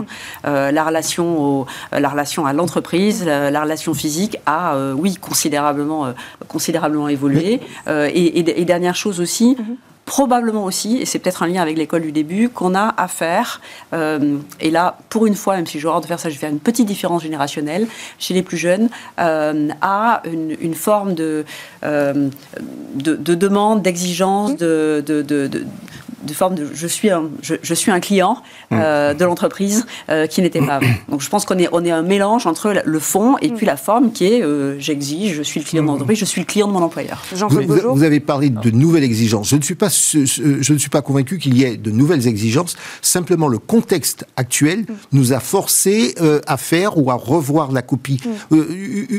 [0.45, 6.05] euh, la relation au, la relation à l'entreprise, la, relation physique a euh, oui considérablement
[6.05, 6.11] euh,
[6.47, 7.59] considérablement évolué.
[7.87, 9.55] Et, et, dernière chose aussi.
[9.59, 9.75] Mhm.
[10.05, 13.61] Probablement aussi, et c'est peut-être un lien avec l'école du début, qu'on a affaire,
[13.93, 16.49] et là, pour une fois, même si j'ai hors de faire ça, je vais faire
[16.49, 17.87] une petite différence générationnelle
[18.19, 21.45] chez les plus jeunes, à une, une, forme de,
[21.81, 22.29] de,
[22.95, 25.65] de demande, d'exigence, de, de, de
[26.34, 28.38] forme de je suis un, je, suis un client
[28.71, 28.76] mm.
[28.80, 32.01] euh, de l'entreprise euh, qui n'était pas Donc je pense qu'on est, on est un
[32.01, 35.65] mélange entre le fond et puis la forme qui est euh, j'exige, je suis le
[35.65, 37.24] client de l'entreprise, je suis le client de mon employeur.
[37.36, 39.49] Jean vous, vous, avez parlé de nouvelles exigences.
[39.49, 42.76] Je ne suis pas, je ne suis pas convaincu qu'il y ait de nouvelles exigences.
[43.01, 44.93] Simplement, le contexte actuel mm.
[45.11, 46.15] nous a forcé
[46.47, 48.21] à faire ou à revoir la copie.
[48.51, 48.57] Mm.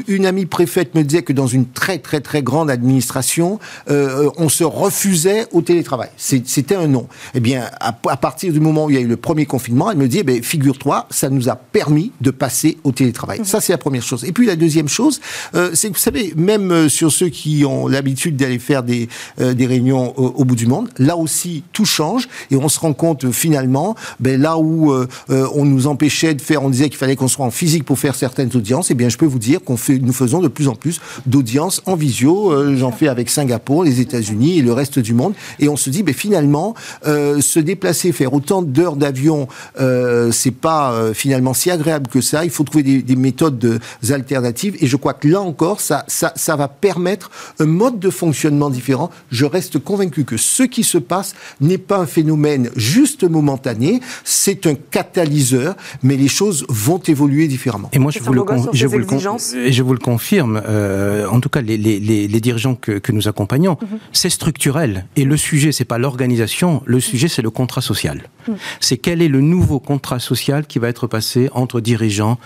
[0.09, 4.65] une amie préfète me disait que dans une très très très grande administration, on se
[4.65, 6.11] refusait au télétravail.
[6.17, 7.09] C'était un non.
[7.35, 9.99] Eh bien, à, partir du moment où il y a eu le premier confinement, elle
[9.99, 13.41] me dit, eh figure-toi, ça nous a permis de passer au télétravail.
[13.41, 13.45] Mhm.
[13.45, 14.25] Ça, c'est la première chose.
[14.25, 15.21] Et puis la deuxième chose,
[15.57, 19.09] euh, c'est que vous savez, même euh, sur ceux qui ont l'habitude d'aller faire des,
[19.41, 22.93] euh, des réunions au, bout du monde, là aussi, tout change et on se rend
[22.93, 24.95] compte finalement, ben, là où
[25.29, 28.15] on nous empêchait de faire, on disait qu'il fallait qu'on soit en physique pour faire
[28.15, 30.75] certaines audiences, eh bien, je peux vous dire qu'on fait, nous faisons de plus en
[30.75, 32.77] plus d'audiences en visio.
[32.77, 35.35] J'en fais avec Singapour, les États-Unis et le reste du monde.
[35.59, 36.75] Et on se dit, ben, finalement,
[37.07, 39.49] euh, se déplacer, faire autant d'heures d'avion,
[39.81, 42.45] euh, c'est pas euh, finalement si agréable que ça.
[42.45, 43.79] Il faut trouver des, méthodes de,
[44.11, 44.77] alternatives.
[44.81, 48.71] Et je crois que là encore, ça, ça, ça va permettre un mode de fonctionnement
[48.71, 49.11] différent.
[49.31, 54.67] Je reste convaincu que ce qui se passe n'est pas un phénomène juste momentané, c'est
[54.67, 57.89] un catalyseur, mais les choses vont évoluer différemment.
[57.93, 59.07] Et moi, je vous, le, je, vous le
[59.71, 63.29] je vous le confirme, euh, en tout cas, les, les, les dirigeants que, que, nous
[63.29, 63.99] accompagnons, mhm.
[64.13, 65.07] c'est structurel.
[65.17, 68.23] Et le sujet, c'est pas l'organisation le sujet, c'est le contrat social.
[68.49, 68.53] Mm.
[68.81, 72.39] C'est quel est le nouveau contrat social qui va être passé entre dirigeants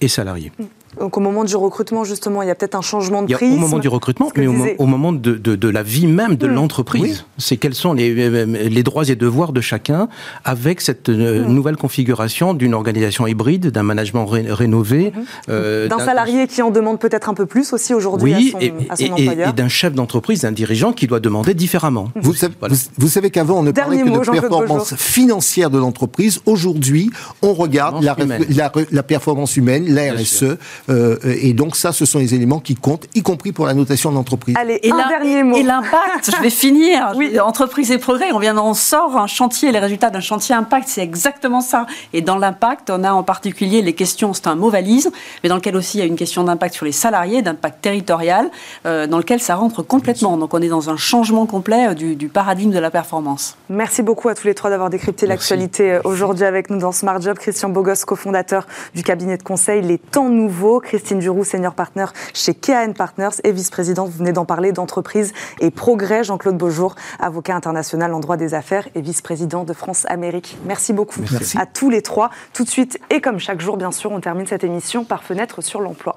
[0.00, 0.52] et salariés.
[0.58, 0.64] Mm.
[0.98, 3.52] Donc au moment du recrutement, justement, il y a peut-être un changement de prix.
[3.52, 6.54] Au moment du recrutement, mais au, moment de, de, la vie même de hmm.
[6.54, 7.24] l'entreprise.
[7.38, 8.14] C'est quels sont les,
[8.46, 10.08] les, droits et devoirs de chacun
[10.44, 11.52] avec cette euh, hmm.
[11.52, 15.12] nouvelle configuration d'une organisation hybride, d'un management rénové.
[15.14, 15.24] Hmm.
[15.50, 18.72] Euh, d'un salarié qui en demande peut-être un peu plus aussi aujourd'hui à son, et,
[18.88, 19.50] à son employeur.
[19.50, 22.08] Et, d'un chef d'entreprise, d'un dirigeant qui doit demander différemment.
[22.16, 22.54] Vous, savez,
[22.98, 26.40] vous, savez qu'avant, on ne parlait que de performance financière de l'entreprise.
[26.46, 27.10] Aujourd'hui,
[27.42, 28.16] on regarde la,
[28.48, 30.56] la, la, performance humaine, la RSE,
[30.88, 34.10] euh, et donc ça, ce sont les éléments qui comptent, y compris pour la notation
[34.10, 34.54] de l'entreprise.
[34.58, 35.56] Allez, et un dernier mot.
[35.56, 37.12] Et l'impact, je vais finir.
[37.16, 37.38] Oui.
[37.40, 41.02] Entreprise et progrès, on vient, on sort un chantier, les résultats d'un chantier impact, c'est
[41.02, 41.86] exactement ça.
[42.12, 45.10] Et dans l'impact, on a en particulier les questions, c'est un mot valise,
[45.42, 48.50] mais dans lequel aussi il y a une question d'impact sur les salariés, d'impact territorial,
[48.84, 50.36] euh, dans lequel ça rentre complètement.
[50.36, 53.56] Donc on est dans un changement complet euh, du, paradigme de la performance.
[53.70, 57.38] Merci beaucoup à tous les trois d'avoir décrypté l'actualité aujourd'hui avec nous dans Smart Job.
[57.38, 60.75] Christian Bogos, cofondateur du cabinet de conseil Les Temps Nouveaux.
[60.80, 65.70] Christine Duroux, senior partner chez KN Partners et vice-présidente, vous venez d'en parler, d'entreprise et
[65.70, 66.24] progrès.
[66.24, 70.56] Jean-Claude Beaujour, avocat international en droit des affaires et vice-président de France Amérique.
[70.64, 71.20] Merci beaucoup
[71.56, 72.30] à tous les trois.
[72.52, 75.62] Tout de suite, et comme chaque jour, bien sûr, on termine cette émission par fenêtre
[75.62, 76.16] sur l'emploi.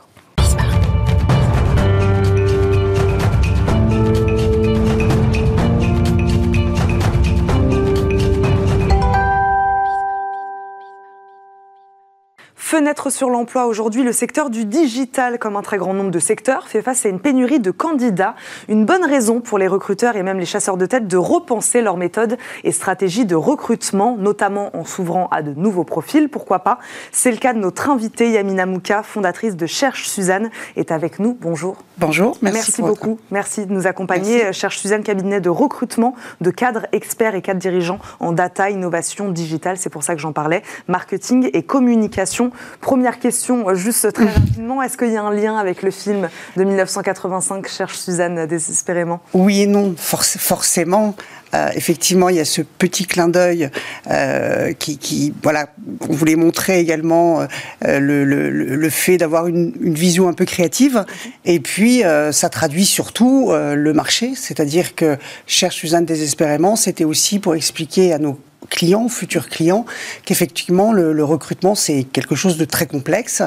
[12.70, 16.68] Fenêtre sur l'emploi aujourd'hui, le secteur du digital, comme un très grand nombre de secteurs,
[16.68, 18.36] fait face à une pénurie de candidats.
[18.68, 21.98] Une bonne raison pour les recruteurs et même les chasseurs de tête de repenser leurs
[21.98, 26.30] méthodes et stratégies de recrutement, notamment en s'ouvrant à de nouveaux profils.
[26.30, 26.78] Pourquoi pas?
[27.12, 31.36] C'est le cas de notre invitée Yamina Mouka, fondatrice de Cherche Suzanne, est avec nous.
[31.42, 31.78] Bonjour.
[31.98, 32.38] Bonjour.
[32.44, 33.18] Merci, beaucoup.
[33.32, 34.54] Merci de nous accompagner.
[34.54, 39.78] Cherche Suzanne, cabinet de recrutement de cadres experts et cadres dirigeants en data, innovation, digital.
[39.78, 40.62] C'est pour ça que j'en parlais.
[40.88, 42.52] Marketing et communication.
[42.82, 46.64] Première question, juste très rapidement, est-ce qu'il y a un lien avec le film de
[46.64, 49.22] 1985, Cherche Suzanne désespérément?
[49.34, 51.16] Oui et non, forcément.
[51.54, 53.70] Euh, effectivement, il y a ce petit clin d'œil
[54.10, 55.70] euh, qui, voilà,
[56.08, 57.48] on voulait montrer également
[57.86, 61.06] euh, le, fait d'avoir une, vision un peu créative.
[61.46, 67.56] Et puis, ça traduit surtout le marché, c'est-à-dire que Cherche Suzanne désespérément, c'était aussi pour
[67.56, 68.40] expliquer à nos
[68.70, 69.86] clients, futurs clients,
[70.26, 73.42] qu'effectivement le, recrutement c'est quelque chose de très complexe.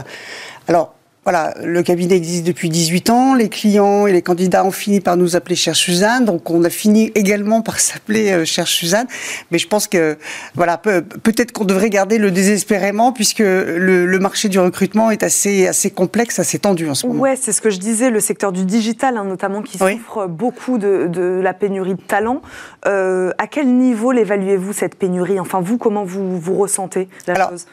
[0.69, 0.95] Alors
[1.25, 3.35] voilà, le cabinet existe depuis 18 ans.
[3.35, 6.25] Les clients et les candidats ont fini par nous appeler Cher Suzanne.
[6.25, 9.07] Donc, on a fini également par s'appeler euh, Cher Suzanne.
[9.53, 10.19] Mais je pense que,
[10.57, 15.91] voilà, peut-être qu'on devrait garder le désespérément puisque le, marché du recrutement est assez, assez
[15.91, 17.21] complexe, assez tendu en ce moment.
[17.21, 20.79] Ouais, c'est ce que je disais, le secteur du digital, hein, notamment, qui souffre beaucoup
[20.79, 22.43] de, la pénurie de talents.
[22.87, 25.39] Euh, à quel niveau l'évaluez-vous, cette pénurie?
[25.39, 27.67] Enfin, vous, comment vous, vous ressentez la chose?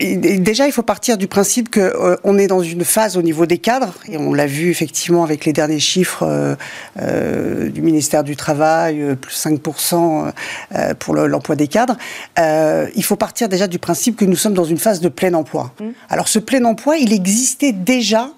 [0.00, 3.46] Déjà, il faut partir du principe qu'on euh, est dans dans une phase au niveau
[3.46, 6.56] des cadres, et on l'a vu effectivement avec les derniers chiffres euh,
[7.00, 10.32] euh, du ministère du Travail, euh, plus 5%
[10.98, 11.96] pour l'emploi des cadres,
[12.36, 15.72] il faut partir déjà du principe que nous sommes dans une phase de plein emploi.
[15.80, 15.84] Mmh.
[16.08, 18.30] Alors ce plein emploi, il existait déjà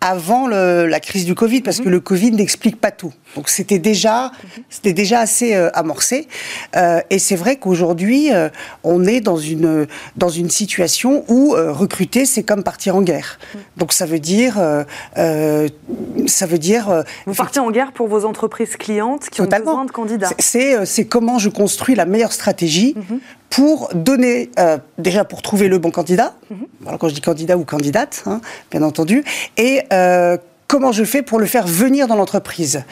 [0.00, 1.90] avant la crise du Covid, parce que mhm.
[1.90, 3.12] le Covid n'explique pas tout.
[3.36, 4.32] Donc c'était déjà,
[4.70, 6.26] c'était déjà assez euh, amorcé.
[6.74, 8.48] Euh, et c'est vrai qu'aujourd'hui, euh,
[8.82, 13.38] on est dans une, dans une situation où recruter, c'est comme partir en guerre.
[13.76, 14.54] Donc ça veut dire...
[16.26, 19.90] ça veut dire Vous partez en guerre pour vos entreprises clientes qui ont besoin de
[19.90, 20.30] candidats.
[20.38, 24.50] C'est comment je construis la meilleure stratégie mhm pour donner,
[24.98, 26.98] déjà pour trouver le bon candidat, mhm.
[26.98, 29.24] quand je dis candidat ou candidate, hein, bien entendu,
[29.56, 29.82] et
[30.66, 32.84] comment je fais pour le faire venir dans l'entreprise.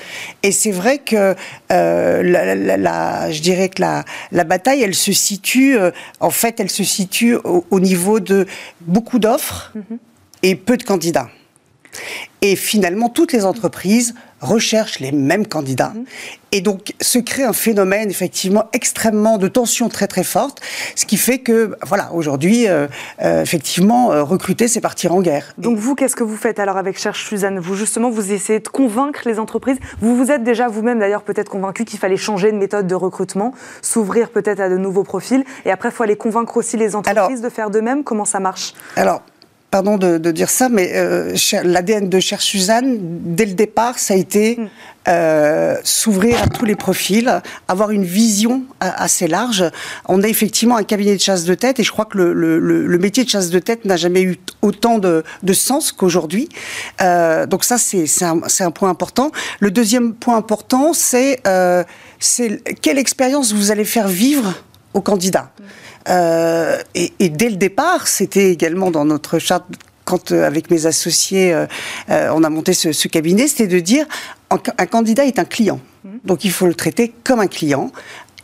[0.42, 1.34] Et c'est vrai que
[1.72, 5.76] euh, la, je dirais que la, la bataille, elle se situe,
[6.20, 8.46] en fait, elle se situe au, niveau de
[8.80, 9.98] beaucoup d'offres mhm.
[10.42, 11.28] et peu de candidats.
[12.42, 15.92] Et finalement, toutes les entreprises recherchent les mêmes candidats.
[15.94, 16.04] Mhm.
[16.52, 20.60] Et donc, se crée un phénomène, effectivement, extrêmement de tension très très forte,
[20.94, 22.86] ce qui fait que, voilà, aujourd'hui, euh,
[23.22, 25.52] euh, effectivement, euh, recruter, c'est partir en guerre.
[25.58, 27.58] Donc, vous, qu'est-ce que vous faites alors avec Cherche Suzanne?
[27.58, 29.78] Vous, justement, vous essayez de convaincre les entreprises?
[30.00, 33.52] Vous vous êtes déjà vous-même, d'ailleurs, peut-être convaincu qu'il fallait changer de méthode de recrutement,
[33.82, 35.44] s'ouvrir peut-être à de nouveaux profils.
[35.64, 38.04] Et après, il faut aller convaincre aussi les entreprises de faire de même.
[38.04, 38.74] Comment ça marche?
[38.94, 39.22] Alors,
[39.74, 44.16] pardon de, dire ça, mais euh, l'ADN de Cher Suzanne, dès le départ, ça a
[44.16, 44.68] été mm.
[45.08, 49.64] euh, s'ouvrir à tous les profils, avoir une vision assez large.
[50.06, 53.24] On a effectivement un cabinet de chasse de tête et je crois que le, métier
[53.24, 56.48] de chasse de tête n'a jamais eu autant de, sens qu'aujourd'hui.
[57.00, 59.32] Euh, donc ça, c'est un, un, point important.
[59.58, 61.42] Le deuxième point important, c'est
[62.80, 64.54] quelle expérience vous allez faire vivre
[64.92, 65.50] aux candidats.
[66.06, 69.64] Et, et, dès le départ, c'était également dans notre charte
[70.04, 71.56] quand avec mes associés,
[72.08, 74.06] on a monté ce, ce cabinet, c'était de dire
[74.50, 75.80] un candidat est un client.
[76.04, 76.08] Mmh.
[76.24, 77.90] Donc il faut le traiter comme un client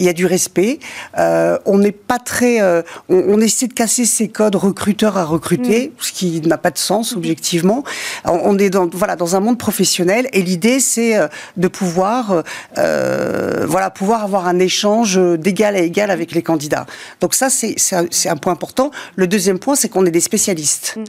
[0.01, 0.81] il y a du respect.
[1.19, 5.89] Euh, on n'est pas très, euh, on, essaie de casser ces codes recruteur à recruter,
[5.89, 5.93] mm.
[5.99, 7.19] ce qui n'a pas de sens mm-hmm.
[7.19, 7.85] objectivement.
[8.25, 12.43] On, est dans voilà dans un monde professionnel et l'idée c'est euh, de pouvoir
[12.75, 16.87] voilà pouvoir avoir un échange d'égal à égal avec les candidats.
[17.21, 18.91] Donc ça c'est c'est un, point important.
[19.17, 20.97] Le deuxième point c'est qu'on est des spécialistes.
[20.97, 21.05] Mm.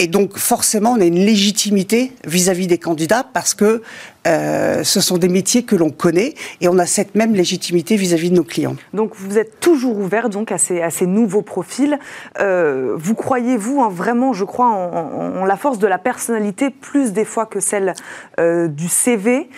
[0.00, 3.82] Et donc forcément, on a une légitimité vis-à-vis des candidats parce que
[4.28, 8.30] euh, ce sont des métiers que l'on connaît et on a cette même légitimité vis-à-vis
[8.30, 8.76] de nos clients.
[8.92, 11.98] Donc vous êtes toujours ouvert donc à ces, à ces nouveaux profils.
[12.38, 17.12] Euh, vous croyez vous hein, vraiment, je crois, en, la force de la personnalité plus
[17.12, 17.94] des fois que celle
[18.38, 19.48] euh, du CV.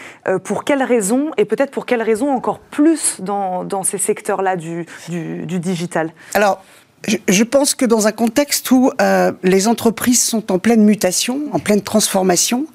[0.45, 4.87] pour quelles raisons et peut-être pour quelles raisons encore plus dans, dans ces secteurs-là du,
[5.11, 6.13] du, du digital?
[6.35, 6.63] Alors
[7.07, 11.59] je pense que dans un contexte où euh, les entreprises sont en pleine mutation, en
[11.59, 12.67] pleine transformation,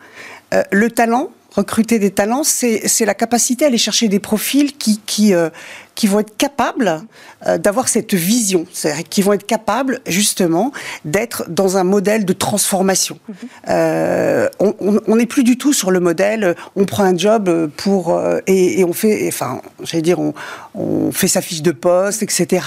[0.53, 4.99] euh, le talent, recruter des talents, c'est la capacité à aller chercher des profils qui,
[5.05, 5.49] qui, euh,
[5.95, 7.01] qui vont être capables
[7.47, 10.71] euh, d'avoir cette vision, c'est-à-dire qui vont être capables justement
[11.05, 13.19] d'être dans un modèle de transformation.
[13.27, 13.35] Mhm.
[13.69, 18.79] Euh, on n'est plus du tout sur le modèle, on prend un job pour et,
[18.79, 20.33] et, on fait, enfin, j'allais dire, on,
[20.73, 22.65] on, fait sa fiche de poste, etc.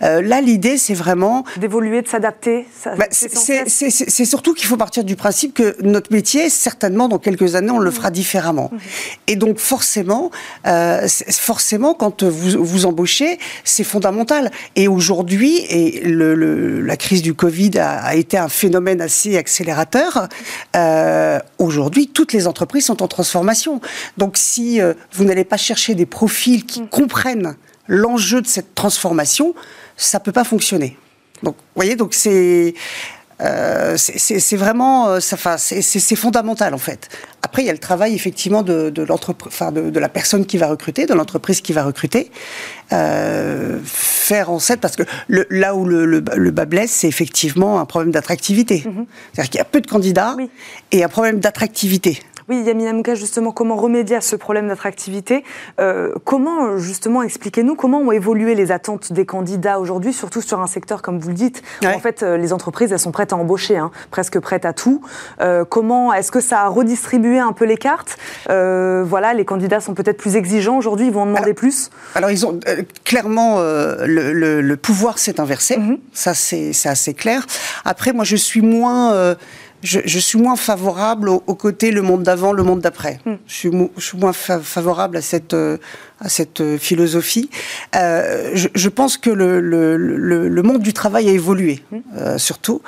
[0.00, 2.66] Là, l'idée, c'est vraiment d'évoluer, de s'adapter.
[2.84, 7.70] Bah, c'est surtout qu'il faut partir du principe que notre métier, certainement, dans quelques années,
[7.70, 8.29] on le fera différemment.
[9.26, 10.30] Et donc, forcément,
[10.64, 14.50] forcément, quand vous vous embauchez, c'est fondamental.
[14.76, 20.28] Et aujourd'hui, et le, la crise du Covid a, été un phénomène assez accélérateur,
[20.76, 23.80] euh, aujourd'hui, toutes les entreprises sont en transformation.
[24.16, 27.56] Donc si euh, vous n'allez pas chercher des profils qui comprennent
[27.86, 29.54] l'enjeu de cette transformation,
[29.96, 30.96] ça peut pas fonctionner.
[31.42, 32.74] Donc, vous voyez, donc c'est
[33.42, 37.08] euh, c'est vraiment, euh, c'est fondamental en fait.
[37.42, 40.44] Après, il y a le travail effectivement de, de l'entreprise, enfin de, de, la personne
[40.44, 42.30] qui va recruter, de l'entreprise qui va recruter,
[42.92, 47.08] euh, faire en sorte parce que le, là où le, le, le bas blesse, c'est
[47.08, 48.84] effectivement un problème d'attractivité.
[48.86, 49.06] Mm-hmm.
[49.32, 50.36] C'est-à-dire qu'il y a peu de candidats
[50.92, 52.20] et un problème d'attractivité.
[52.50, 55.44] Oui, Yamina Mouka, justement, comment remédier à ce problème d'attractivité
[55.78, 60.66] euh, Comment, justement, expliquez-nous comment ont évolué les attentes des candidats aujourd'hui, surtout sur un
[60.66, 63.36] secteur, comme vous le dites, où en fait, euh, les entreprises, elles sont prêtes à
[63.36, 65.00] embaucher, hein, presque prêtes à tout.
[65.40, 68.16] Euh, comment, est-ce que ça a redistribué un peu les cartes?
[68.48, 72.44] Voilà, les candidats sont peut-être plus exigeants aujourd'hui, ils vont en demander plus Alors, ils
[72.44, 72.58] ont
[73.04, 75.98] clairement, le, le, pouvoir s'est inversé, mm-hmm.
[76.12, 77.46] ça c'est assez clair.
[77.84, 79.36] Après, moi, je suis moins
[79.82, 83.18] je, je, suis moins favorable au, côté le monde d'avant, le monde d'après.
[83.24, 83.34] Hmm.
[83.46, 85.78] Je, suis, je, suis, moins favorable à cette, euh,
[86.20, 87.48] à cette euh, philosophie.
[87.96, 91.98] Euh, je, je, pense que le, le, le, monde du travail a évolué, hmm.
[92.16, 92.82] euh, surtout.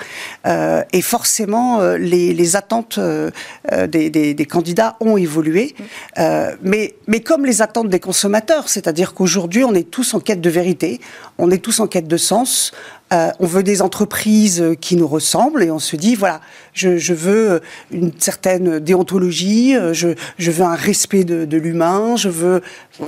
[0.47, 5.75] Euh, et forcément, les, les attentes des, des, des, candidats ont évolué.
[6.19, 6.23] Hmm.
[6.63, 10.51] mais, mais comme les attentes des consommateurs, c'est-à-dire qu'aujourd'hui, on est tous en quête de
[10.51, 11.01] vérité,
[11.39, 12.73] on est tous en quête de sens.
[13.13, 16.41] Euh, on veut des entreprises qui nous ressemblent et on se dit voilà,
[16.73, 17.61] je, veux
[17.91, 22.63] une certaine déontologie, je, veux un respect de, l'humain, je veux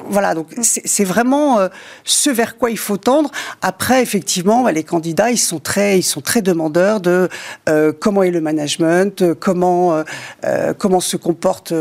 [0.09, 1.69] voilà donc c'est vraiment euh,
[2.05, 3.31] ce vers quoi il faut tendre.
[3.63, 7.29] Après effectivement, bah, les candidats ils sont très ils sont très demandeurs de
[7.69, 10.05] euh, comment est le management, comment
[10.79, 11.73] comment se comporte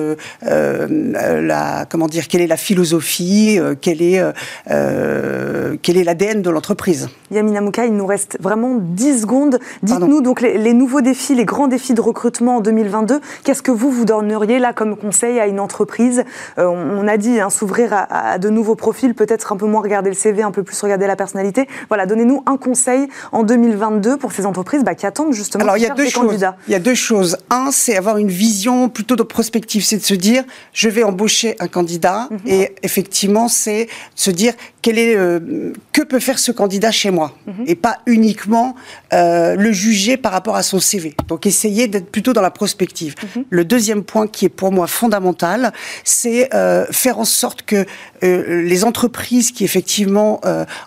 [0.42, 4.22] la comment dire quelle est la philosophie, quelle est
[4.68, 7.10] quel est l'ADN de l'entreprise.
[7.32, 9.60] Yamina il nous reste vraiment 10 secondes.
[9.82, 13.20] Dites-nous donc les, nouveaux défis, les grands défis de recrutement en 2022.
[13.44, 16.24] Qu'est-ce que vous vous donneriez là comme conseil à une entreprise?
[16.60, 20.10] Euh, On a dit hein, s'ouvrir à, de nouveaux profils, peut-être un peu moins regarder
[20.10, 21.68] le CV, un peu plus regarder la personnalité.
[21.90, 25.84] Voilà, donnez-nous un conseil en 2022 pour ces entreprises bah, qui attendent justement Alors, il
[25.84, 26.28] y a deux choses.
[26.28, 26.56] candidats.
[26.68, 27.38] Il y a deux choses.
[27.50, 31.56] Un, c'est avoir une vision plutôt de prospective, c'est de se dire je vais embaucher
[31.60, 32.40] un candidat mhm.
[32.46, 37.34] et effectivement c'est se dire quel est euh, que peut faire ce candidat chez moi
[37.48, 37.66] mhm.
[37.68, 38.76] et pas uniquement
[39.14, 41.16] euh, le juger par rapport à son CV.
[41.28, 43.16] Donc essayer d'être plutôt dans la prospective.
[43.36, 43.46] Mhm.
[43.50, 45.74] Le deuxième point qui est pour moi fondamental,
[46.04, 47.86] c'est euh, faire en sorte que
[48.24, 50.42] euh, les entreprises qui effectivement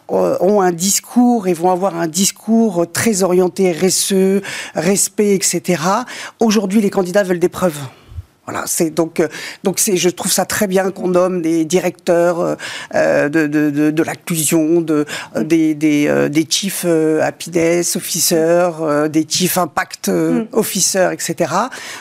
[0.08, 4.42] ont un discours et vont avoir un discours très orienté RSE,
[4.74, 5.82] respect, etc.
[6.40, 7.78] Aujourd'hui, les candidats veulent des preuves.
[8.46, 9.26] Voilà, c'est donc euh,
[9.64, 12.54] donc c'est je trouve ça très bien qu'on nomme des directeurs euh,
[12.94, 19.26] euh de, de, de, de l'inclusion, de euh, des des, des chief happiness officers, des
[19.28, 20.46] chief impact mm.
[20.52, 21.52] officers, etc.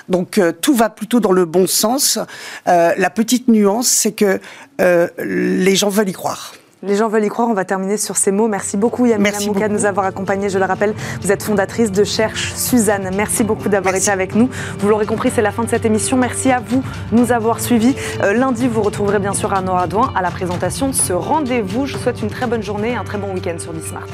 [0.08, 2.20] Donc tout va plutôt dans le bon sens.
[2.66, 4.40] la petite nuance, c'est que
[4.80, 6.54] les gens veulent y croire.
[6.86, 7.48] Les gens veulent y croire.
[7.50, 8.48] On va terminer sur ces mots.
[8.48, 10.50] Merci beaucoup, Yamina Mouka, de nous avoir accompagnés.
[10.50, 13.10] Je le rappelle, vous êtes fondatrice de Cherche Suzanne.
[13.16, 14.50] Merci beaucoup d'avoir été avec nous.
[14.80, 16.16] Vous l'aurez compris, c'est la fin de cette émission.
[16.16, 17.96] Merci à vous de nous avoir suivis.
[18.22, 21.88] Euh, lundi, vous retrouverez bien sûr Arnaud Ardouin à la présentation de ce rendez-vous.
[21.88, 24.06] Je vous souhaite une très bonne journée et un très bon week-end sur Bismart.